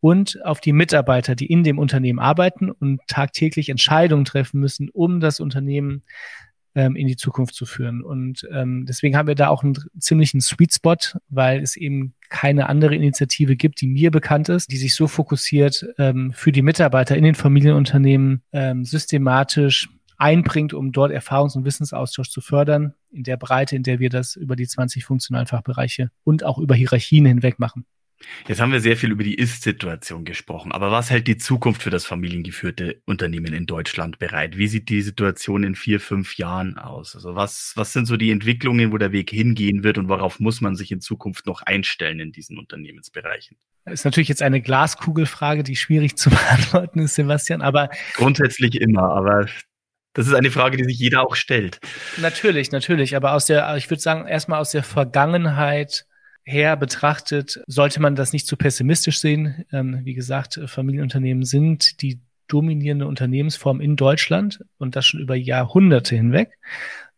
und 0.00 0.44
auf 0.44 0.60
die 0.60 0.72
Mitarbeiter, 0.72 1.34
die 1.34 1.46
in 1.46 1.64
dem 1.64 1.78
Unternehmen 1.78 2.18
arbeiten 2.18 2.70
und 2.70 3.00
tagtäglich 3.06 3.68
Entscheidungen 3.68 4.24
treffen 4.24 4.60
müssen, 4.60 4.88
um 4.90 5.20
das 5.20 5.40
Unternehmen 5.40 6.02
ähm, 6.76 6.94
in 6.94 7.08
die 7.08 7.16
Zukunft 7.16 7.54
zu 7.54 7.66
führen. 7.66 8.02
Und 8.02 8.46
ähm, 8.52 8.84
deswegen 8.86 9.16
haben 9.16 9.26
wir 9.26 9.34
da 9.34 9.48
auch 9.48 9.64
einen 9.64 9.76
ziemlichen 9.98 10.40
Sweet 10.40 10.74
Spot, 10.74 10.96
weil 11.28 11.62
es 11.62 11.76
eben 11.76 12.14
keine 12.28 12.68
andere 12.68 12.94
Initiative 12.94 13.56
gibt, 13.56 13.80
die 13.80 13.86
mir 13.88 14.10
bekannt 14.10 14.48
ist, 14.48 14.70
die 14.70 14.76
sich 14.76 14.94
so 14.94 15.08
fokussiert 15.08 15.86
ähm, 15.98 16.32
für 16.34 16.52
die 16.52 16.62
Mitarbeiter 16.62 17.16
in 17.16 17.24
den 17.24 17.34
Familienunternehmen 17.34 18.42
ähm, 18.52 18.84
systematisch 18.84 19.88
einbringt, 20.18 20.74
um 20.74 20.92
dort 20.92 21.12
Erfahrungs- 21.12 21.56
und 21.56 21.64
Wissensaustausch 21.64 22.30
zu 22.30 22.40
fördern, 22.40 22.94
in 23.10 23.22
der 23.22 23.36
Breite, 23.36 23.76
in 23.76 23.82
der 23.82 23.98
wir 23.98 24.10
das 24.10 24.36
über 24.36 24.56
die 24.56 24.66
20 24.66 25.04
funktionalen 25.04 25.46
Fachbereiche 25.46 26.10
und 26.24 26.44
auch 26.44 26.58
über 26.58 26.74
Hierarchien 26.74 27.26
hinweg 27.26 27.58
machen. 27.58 27.86
Jetzt 28.48 28.60
haben 28.60 28.72
wir 28.72 28.80
sehr 28.80 28.96
viel 28.96 29.10
über 29.10 29.24
die 29.24 29.34
Ist-Situation 29.34 30.24
gesprochen, 30.24 30.72
aber 30.72 30.90
was 30.90 31.10
hält 31.10 31.26
die 31.26 31.36
Zukunft 31.36 31.82
für 31.82 31.90
das 31.90 32.06
familiengeführte 32.06 33.02
Unternehmen 33.04 33.52
in 33.52 33.66
Deutschland 33.66 34.18
bereit? 34.18 34.56
Wie 34.56 34.68
sieht 34.68 34.88
die 34.88 35.02
Situation 35.02 35.64
in 35.64 35.74
vier, 35.74 36.00
fünf 36.00 36.36
Jahren 36.38 36.78
aus? 36.78 37.14
Also 37.14 37.34
was, 37.34 37.72
was 37.76 37.92
sind 37.92 38.06
so 38.06 38.16
die 38.16 38.30
Entwicklungen, 38.30 38.92
wo 38.92 38.98
der 38.98 39.12
Weg 39.12 39.30
hingehen 39.30 39.84
wird 39.84 39.98
und 39.98 40.08
worauf 40.08 40.40
muss 40.40 40.60
man 40.60 40.76
sich 40.76 40.92
in 40.92 41.00
Zukunft 41.00 41.46
noch 41.46 41.62
einstellen 41.62 42.18
in 42.20 42.32
diesen 42.32 42.58
Unternehmensbereichen? 42.58 43.58
Das 43.84 43.94
ist 43.94 44.04
natürlich 44.04 44.28
jetzt 44.28 44.42
eine 44.42 44.62
Glaskugelfrage, 44.62 45.62
die 45.62 45.76
schwierig 45.76 46.16
zu 46.16 46.30
beantworten 46.30 47.00
ist, 47.00 47.16
Sebastian, 47.16 47.60
aber. 47.60 47.90
Grundsätzlich 48.14 48.80
immer, 48.80 49.10
aber 49.10 49.46
das 50.14 50.26
ist 50.26 50.34
eine 50.34 50.50
Frage, 50.50 50.78
die 50.78 50.84
sich 50.84 50.98
jeder 50.98 51.22
auch 51.22 51.36
stellt. 51.36 51.78
Natürlich, 52.16 52.72
natürlich, 52.72 53.14
aber 53.14 53.34
aus 53.34 53.44
der, 53.44 53.76
ich 53.76 53.90
würde 53.90 54.00
sagen, 54.00 54.26
erstmal 54.26 54.60
aus 54.60 54.70
der 54.70 54.82
Vergangenheit 54.82 56.06
her 56.46 56.76
betrachtet, 56.76 57.60
sollte 57.66 58.00
man 58.00 58.14
das 58.14 58.32
nicht 58.32 58.46
zu 58.46 58.56
pessimistisch 58.56 59.18
sehen. 59.18 59.64
Ähm, 59.72 60.00
wie 60.04 60.14
gesagt, 60.14 60.60
Familienunternehmen 60.66 61.44
sind 61.44 62.00
die 62.02 62.20
dominierende 62.46 63.08
Unternehmensform 63.08 63.80
in 63.80 63.96
Deutschland 63.96 64.64
und 64.78 64.94
das 64.94 65.04
schon 65.04 65.20
über 65.20 65.34
Jahrhunderte 65.34 66.14
hinweg. 66.14 66.56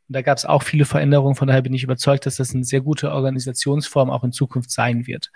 Und 0.09 0.15
da 0.15 0.23
gab 0.23 0.39
es 0.39 0.47
auch 0.47 0.63
viele 0.63 0.87
Veränderungen, 0.87 1.35
von 1.35 1.47
daher 1.47 1.61
bin 1.61 1.75
ich 1.75 1.85
überzeugt, 1.85 2.25
dass 2.25 2.37
das 2.37 2.55
eine 2.55 2.65
sehr 2.65 2.81
gute 2.81 3.13
Organisationsform 3.13 4.09
auch 4.09 4.25
in 4.25 4.33
Zukunft 4.33 4.71
sein 4.71 5.07
wird. 5.07 5.31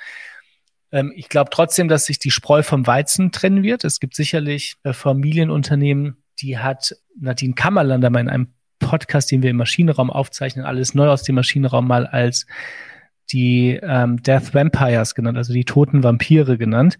Ähm, 0.90 1.12
ich 1.14 1.28
glaube 1.28 1.50
trotzdem, 1.52 1.88
dass 1.88 2.06
sich 2.06 2.18
die 2.18 2.30
Spreu 2.30 2.62
vom 2.62 2.86
Weizen 2.86 3.30
trennen 3.30 3.62
wird. 3.62 3.84
Es 3.84 4.00
gibt 4.00 4.16
sicherlich 4.16 4.76
äh, 4.84 4.94
Familienunternehmen, 4.94 6.16
die 6.40 6.58
hat 6.58 6.96
Nadine 7.20 7.54
Kammerlander 7.54 8.08
mal 8.08 8.20
in 8.20 8.30
einem 8.30 8.54
Podcast, 8.78 9.30
den 9.30 9.42
wir 9.42 9.50
im 9.50 9.56
Maschinenraum 9.56 10.10
aufzeichnen, 10.10 10.64
alles 10.64 10.94
neu 10.94 11.08
aus 11.08 11.22
dem 11.22 11.34
Maschinenraum 11.34 11.86
mal 11.86 12.06
als 12.06 12.46
die 13.32 13.78
ähm, 13.82 14.22
Death 14.22 14.54
Vampires 14.54 15.14
genannt, 15.14 15.38
also 15.38 15.52
die 15.52 15.64
toten 15.64 16.02
Vampire 16.02 16.58
genannt. 16.58 16.98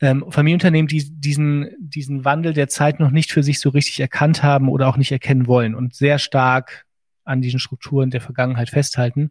Ähm, 0.00 0.24
Familienunternehmen, 0.28 0.88
die 0.88 1.04
diesen, 1.20 1.70
diesen 1.78 2.24
Wandel 2.24 2.52
der 2.52 2.68
Zeit 2.68 3.00
noch 3.00 3.10
nicht 3.10 3.32
für 3.32 3.42
sich 3.42 3.60
so 3.60 3.70
richtig 3.70 4.00
erkannt 4.00 4.42
haben 4.42 4.68
oder 4.68 4.88
auch 4.88 4.96
nicht 4.96 5.12
erkennen 5.12 5.46
wollen 5.46 5.74
und 5.74 5.94
sehr 5.94 6.18
stark 6.18 6.84
an 7.24 7.40
diesen 7.40 7.60
Strukturen 7.60 8.10
der 8.10 8.20
Vergangenheit 8.20 8.70
festhalten. 8.70 9.30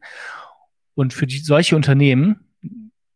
Und 0.96 1.14
für 1.14 1.28
die, 1.28 1.40
solche 1.40 1.76
Unternehmen 1.76 2.48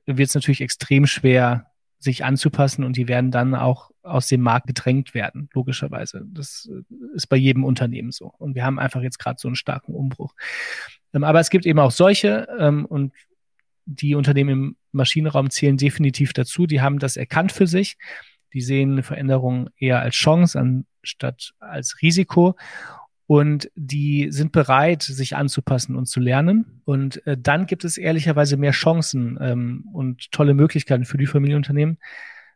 wird 0.05 0.29
es 0.29 0.35
natürlich 0.35 0.61
extrem 0.61 1.05
schwer, 1.05 1.66
sich 1.99 2.23
anzupassen 2.23 2.83
und 2.83 2.95
die 2.95 3.07
werden 3.07 3.31
dann 3.31 3.55
auch 3.55 3.91
aus 4.03 4.27
dem 4.27 4.41
Markt 4.41 4.67
gedrängt 4.67 5.13
werden, 5.13 5.49
logischerweise. 5.53 6.23
Das 6.27 6.69
ist 7.15 7.27
bei 7.27 7.37
jedem 7.37 7.63
Unternehmen 7.63 8.11
so. 8.11 8.33
Und 8.37 8.55
wir 8.55 8.63
haben 8.63 8.79
einfach 8.79 9.01
jetzt 9.01 9.19
gerade 9.19 9.39
so 9.39 9.47
einen 9.47 9.55
starken 9.55 9.93
Umbruch. 9.93 10.33
Ähm, 11.13 11.23
aber 11.23 11.39
es 11.39 11.49
gibt 11.49 11.65
eben 11.65 11.79
auch 11.79 11.91
solche 11.91 12.47
ähm, 12.59 12.85
und 12.85 13.13
die 13.85 14.15
Unternehmen 14.15 14.49
im 14.49 14.75
Maschinenraum 14.91 15.49
zählen 15.49 15.77
definitiv 15.77 16.33
dazu. 16.33 16.67
Die 16.67 16.81
haben 16.81 16.99
das 16.99 17.17
erkannt 17.17 17.51
für 17.51 17.67
sich. 17.67 17.97
Die 18.53 18.61
sehen 18.61 18.91
eine 18.91 19.03
Veränderung 19.03 19.69
eher 19.77 20.01
als 20.01 20.15
Chance 20.15 20.59
anstatt 20.59 21.53
als 21.59 22.01
Risiko 22.01 22.55
und 23.27 23.69
die 23.75 24.31
sind 24.31 24.53
bereit, 24.53 25.03
sich 25.03 25.35
anzupassen 25.35 25.97
und 25.97 26.05
zu 26.07 26.21
lernen. 26.21 26.81
Und 26.85 27.25
äh, 27.27 27.37
dann 27.37 27.65
gibt 27.65 27.83
es 27.83 27.97
ehrlicherweise 27.97 28.55
mehr 28.55 28.71
Chancen 28.71 29.37
ähm, 29.41 29.85
und 29.91 30.31
tolle 30.31 30.53
Möglichkeiten 30.53 31.03
für 31.03 31.17
die 31.17 31.27
Familienunternehmen. 31.27 31.97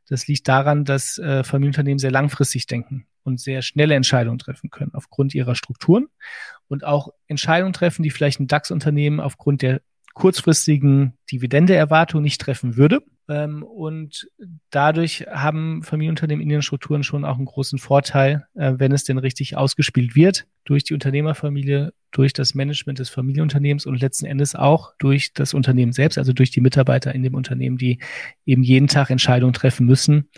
Das 0.07 0.27
liegt 0.27 0.47
daran, 0.47 0.85
dass 0.85 1.17
äh, 1.17 1.43
Familienunternehmen 1.43 1.99
sehr 1.99 2.11
langfristig 2.11 2.67
denken 2.67 3.05
und 3.23 3.41
sehr 3.41 3.61
schnelle 3.61 3.95
Entscheidungen 3.95 4.39
treffen 4.39 4.69
können 4.69 4.91
aufgrund 4.93 5.35
ihrer 5.35 5.55
Strukturen 5.55 6.07
und 6.69 6.85
auch 6.85 7.09
Entscheidungen 7.27 7.73
treffen, 7.73 8.01
die 8.03 8.09
vielleicht 8.09 8.39
ein 8.39 8.47
DAX-Unternehmen 8.47 9.19
aufgrund 9.19 9.61
der 9.61 9.81
kurzfristigen 10.13 11.17
Dividendeerwartung 11.31 12.21
nicht 12.21 12.39
treffen 12.39 12.77
würde. 12.77 13.03
Ähm, 13.31 13.63
und 13.63 14.27
dadurch 14.71 15.25
haben 15.31 15.83
Familienunternehmen 15.83 16.43
in 16.43 16.49
ihren 16.49 16.61
Strukturen 16.61 17.01
schon 17.03 17.23
auch 17.23 17.37
einen 17.37 17.45
großen 17.45 17.79
Vorteil, 17.79 18.45
äh, 18.55 18.73
wenn 18.75 18.91
es 18.91 19.05
denn 19.05 19.17
richtig 19.17 19.55
ausgespielt 19.55 20.15
wird 20.15 20.47
durch 20.65 20.83
die 20.83 20.93
Unternehmerfamilie, 20.93 21.93
durch 22.11 22.33
das 22.33 22.55
Management 22.55 22.99
des 22.99 23.09
Familienunternehmens 23.09 23.85
und 23.85 24.01
letzten 24.01 24.25
Endes 24.25 24.53
auch 24.53 24.93
durch 24.99 25.31
das 25.33 25.53
Unternehmen 25.53 25.93
selbst, 25.93 26.17
also 26.17 26.33
durch 26.33 26.51
die 26.51 26.59
Mitarbeiter 26.59 27.15
in 27.15 27.23
dem 27.23 27.35
Unternehmen, 27.35 27.77
die 27.77 27.99
eben 28.45 28.63
jeden 28.63 28.89
Tag 28.89 29.09
Entscheidungen 29.09 29.53
treffen 29.53 29.85
müssen, 29.85 30.29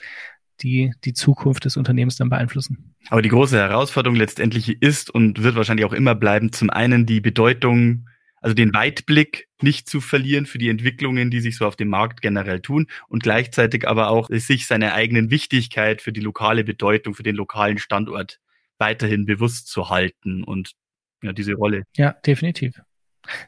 die 0.61 0.93
die 1.03 1.13
Zukunft 1.13 1.65
des 1.65 1.77
Unternehmens 1.77 2.17
dann 2.17 2.29
beeinflussen. 2.29 2.93
Aber 3.09 3.23
die 3.23 3.29
große 3.29 3.57
Herausforderung 3.57 4.15
letztendlich 4.15 4.81
ist 4.83 5.09
und 5.09 5.41
wird 5.41 5.55
wahrscheinlich 5.55 5.85
auch 5.85 5.93
immer 5.93 6.13
bleiben, 6.13 6.51
zum 6.51 6.69
einen 6.69 7.07
die 7.07 7.21
Bedeutung 7.21 8.05
also 8.43 8.53
den 8.53 8.73
Weitblick 8.73 9.47
nicht 9.63 9.89
zu 9.89 10.01
verlieren 10.01 10.45
für 10.45 10.57
die 10.57 10.69
Entwicklungen, 10.69 11.31
die 11.31 11.39
sich 11.39 11.57
so 11.57 11.65
auf 11.65 11.75
dem 11.75 11.87
Markt 11.87 12.21
generell 12.21 12.59
tun 12.59 12.87
und 13.07 13.23
gleichzeitig 13.23 13.87
aber 13.87 14.09
auch 14.09 14.29
sich 14.29 14.67
seiner 14.67 14.93
eigenen 14.93 15.31
Wichtigkeit 15.31 16.01
für 16.01 16.11
die 16.11 16.21
lokale 16.21 16.63
Bedeutung, 16.63 17.15
für 17.15 17.23
den 17.23 17.35
lokalen 17.35 17.77
Standort 17.77 18.39
weiterhin 18.77 19.25
bewusst 19.25 19.67
zu 19.67 19.89
halten 19.89 20.43
und 20.43 20.73
ja, 21.21 21.31
diese 21.31 21.53
Rolle. 21.53 21.83
Ja, 21.95 22.11
definitiv. 22.25 22.81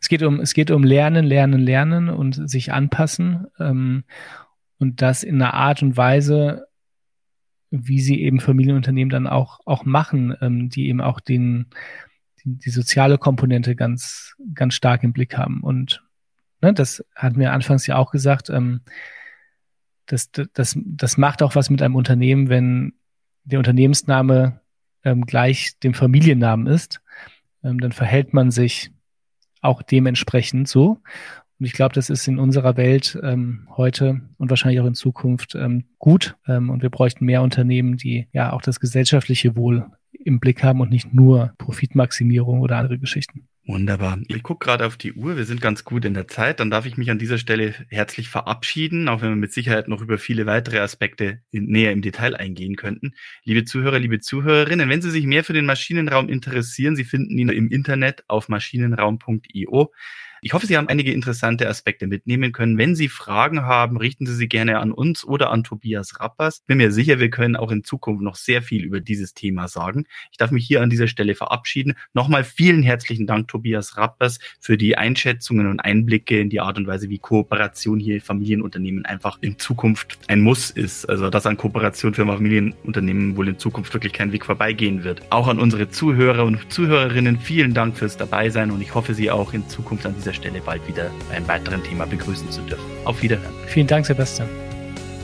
Es 0.02 0.08
geht 0.08 0.24
um, 0.24 0.40
es 0.40 0.54
geht 0.54 0.72
um 0.72 0.84
Lernen, 0.84 1.26
Lernen, 1.26 1.60
Lernen 1.60 2.10
und 2.10 2.50
sich 2.50 2.72
anpassen 2.72 3.48
ähm, 3.60 4.06
und 4.80 5.02
das 5.02 5.24
in 5.24 5.42
einer 5.42 5.54
Art 5.54 5.84
und 5.84 5.98
Weise, 5.98 6.68
wie 7.72 8.00
sie 8.00 8.22
eben 8.22 8.40
Familienunternehmen 8.40 9.10
dann 9.10 9.28
auch, 9.28 9.60
auch 9.66 9.84
machen, 9.84 10.36
ähm, 10.40 10.70
die 10.70 10.88
eben 10.88 11.02
auch 11.02 11.20
den, 11.20 11.68
die, 12.46 12.58
die 12.58 12.70
soziale 12.70 13.18
Komponente 13.18 13.76
ganz, 13.76 14.36
ganz 14.54 14.74
stark 14.74 15.04
im 15.04 15.14
Blick 15.14 15.38
haben. 15.38 15.62
Und 15.62 16.04
ne, 16.62 16.74
das 16.74 17.04
hatten 17.16 17.40
wir 17.40 17.52
anfangs 17.52 17.86
ja 17.88 17.98
auch 17.98 18.12
gesagt, 18.12 18.50
ähm, 18.50 18.82
das, 20.06 20.32
das, 20.32 20.78
das 20.78 21.18
macht 21.18 21.42
auch 21.42 21.56
was 21.56 21.70
mit 21.70 21.82
einem 21.82 21.96
Unternehmen, 21.96 22.50
wenn 22.50 22.94
der 23.44 23.60
Unternehmensname 23.60 24.62
ähm, 25.04 25.26
gleich 25.26 25.80
dem 25.80 25.94
Familiennamen 25.94 26.68
ist, 26.68 27.02
ähm, 27.64 27.80
dann 27.80 27.92
verhält 27.92 28.34
man 28.34 28.52
sich 28.52 28.92
auch 29.62 29.82
dementsprechend 29.82 30.68
so. 30.68 31.02
Und 31.58 31.66
ich 31.66 31.74
glaube, 31.74 31.96
das 31.96 32.10
ist 32.10 32.28
in 32.28 32.38
unserer 32.38 32.76
Welt 32.76 33.18
ähm, 33.24 33.68
heute 33.78 34.22
und 34.38 34.50
wahrscheinlich 34.50 34.82
auch 34.82 34.86
in 34.86 34.94
Zukunft 34.94 35.56
ähm, 35.56 35.86
gut. 36.00 36.36
Ähm, 36.48 36.70
und 36.70 36.82
wir 36.84 36.90
bräuchten 36.90 37.26
mehr 37.26 37.42
Unternehmen, 37.42 37.98
die 37.98 38.28
ja 38.34 38.52
auch 38.52 38.62
das 38.62 38.80
gesellschaftliche 38.80 39.56
Wohl 39.56 39.86
im 40.26 40.40
Blick 40.40 40.64
haben 40.64 40.82
und 40.82 40.90
nicht 40.90 41.14
nur 41.14 41.54
Profitmaximierung 41.58 42.60
oder 42.60 42.78
andere 42.78 43.00
Geschichten. 43.00 43.48
Wunderbar. 43.68 44.20
Ich 44.28 44.44
gucke 44.44 44.66
gerade 44.66 44.86
auf 44.86 44.96
die 44.96 45.14
Uhr. 45.14 45.38
Wir 45.38 45.46
sind 45.46 45.60
ganz 45.60 45.84
gut 45.84 46.06
in 46.06 46.14
der 46.14 46.28
Zeit. 46.28 46.60
Dann 46.60 46.70
darf 46.70 46.86
ich 46.86 46.98
mich 46.98 47.10
an 47.10 47.18
dieser 47.18 47.40
Stelle 47.40 47.74
herzlich 47.90 48.30
verabschieden, 48.30 49.08
auch 49.08 49.22
wenn 49.22 49.30
wir 49.30 49.36
mit 49.36 49.54
Sicherheit 49.54 49.88
noch 49.88 50.02
über 50.02 50.20
viele 50.20 50.46
weitere 50.46 50.80
Aspekte 50.80 51.42
näher 51.52 51.92
im 51.92 52.04
Detail 52.04 52.36
eingehen 52.36 52.76
könnten. 52.76 53.14
Liebe 53.44 53.66
Zuhörer, 53.66 53.98
liebe 53.98 54.20
Zuhörerinnen, 54.20 54.88
wenn 54.88 55.02
Sie 55.02 55.10
sich 55.10 55.26
mehr 55.26 55.44
für 55.44 55.54
den 55.54 55.66
Maschinenraum 55.66 56.30
interessieren, 56.30 56.96
Sie 56.96 57.06
finden 57.06 57.40
ihn 57.40 57.50
im 57.50 57.70
Internet 57.70 58.24
auf 58.28 58.50
maschinenraum.io. 58.50 59.92
Ich 60.42 60.54
hoffe, 60.54 60.68
Sie 60.68 60.78
haben 60.78 60.90
einige 60.90 61.12
interessante 61.12 61.68
Aspekte 61.68 62.08
mitnehmen 62.08 62.52
können. 62.52 62.78
Wenn 62.78 62.96
Sie 62.96 63.10
Fragen 63.10 63.62
haben, 63.64 63.98
richten 63.98 64.26
Sie 64.26 64.36
sie 64.36 64.48
gerne 64.48 64.80
an 64.80 64.92
uns 64.92 65.24
oder 65.24 65.50
an 65.50 65.64
Tobias 65.64 66.20
Rappers. 66.20 66.62
Bin 66.68 66.78
mir 66.78 66.92
sicher, 66.92 67.20
wir 67.20 67.30
können 67.30 67.56
auch 67.56 67.72
in 67.72 67.84
Zukunft 67.84 68.22
noch 68.22 68.36
sehr 68.36 68.62
viel 68.62 68.84
über 68.84 69.00
dieses 69.00 69.34
Thema 69.34 69.68
sagen. 69.68 70.06
Ich 70.32 70.38
darf 70.38 70.52
mich 70.52 70.68
hier 70.68 70.82
an 70.82 70.90
dieser 70.90 71.08
Stelle 71.08 71.36
verabschieden. 71.36 71.96
Nochmal 72.14 72.44
vielen 72.44 72.84
herzlichen 72.84 73.28
Dank, 73.28 73.48
Tobias 73.48 73.98
Rappers, 73.98 74.40
für 74.60 74.78
die 74.78 74.98
Einschätzungen 74.98 75.68
und 75.68 75.80
Einblicke 75.80 76.40
in 76.40 76.50
die 76.50 76.60
Art 76.60 76.78
und 76.78 76.88
Weise, 76.88 77.10
wie 77.10 77.20
Kooperation 77.20 78.00
hier 78.00 78.22
Familienunternehmen 78.22 79.06
einfach 79.06 79.38
in 79.42 79.58
Zukunft 79.58 80.20
ein 80.28 80.42
Muss 80.42 80.70
ist. 80.70 81.06
Also, 81.06 81.30
dass 81.30 81.46
an 81.46 81.58
Kooperation 81.58 82.14
für 82.14 82.26
Familienunternehmen 82.26 83.38
wohl 83.38 83.48
in 83.48 83.58
Zukunft 83.58 83.94
wirklich 83.94 84.14
kein 84.14 84.32
Weg 84.32 84.46
vorbeigehen 84.46 85.04
wird. 85.04 85.22
Auch 85.30 85.48
an 85.48 85.60
unsere 85.60 85.90
Zuhörer 85.90 86.44
und 86.44 86.72
Zuhörerinnen 86.72 87.40
vielen 87.40 87.74
Dank 87.74 87.98
fürs 87.98 88.18
Dabeisein 88.18 88.72
und 88.72 88.82
ich 88.82 88.94
hoffe, 88.94 89.14
Sie 89.14 89.32
auch 89.32 89.54
in 89.54 89.68
Zukunft 89.70 90.06
an 90.06 90.16
dieser 90.26 90.34
Stelle 90.34 90.62
bald 90.62 90.88
wieder 90.88 91.12
bei 91.30 91.38
einem 91.38 91.48
weiteren 91.48 91.84
Thema 91.84 92.06
begrüßen 92.06 92.50
zu 92.50 92.62
dürfen. 92.62 92.86
Auf 93.06 93.22
Wiederhören. 93.22 93.54
Vielen 93.68 93.88
Dank, 93.88 94.06
Sebastian. 94.06 94.50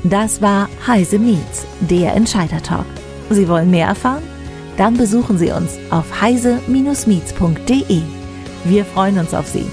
Das 0.04 0.42
war 0.42 0.70
Heise 0.86 1.20
Meets, 1.20 1.66
der 1.82 2.14
Entscheider 2.16 2.62
Talk. 2.62 2.86
Sie 3.30 3.48
wollen 3.48 3.72
mehr 3.72 3.88
erfahren? 3.88 4.24
Dann 4.78 4.98
besuchen 4.98 5.38
Sie 5.38 5.52
uns 5.52 5.78
auf 5.90 6.22
heise-meets.de. 6.22 8.02
Wir 8.64 8.86
freuen 8.86 9.18
uns 9.18 9.34
auf 9.34 9.48
Sie. 9.48 9.66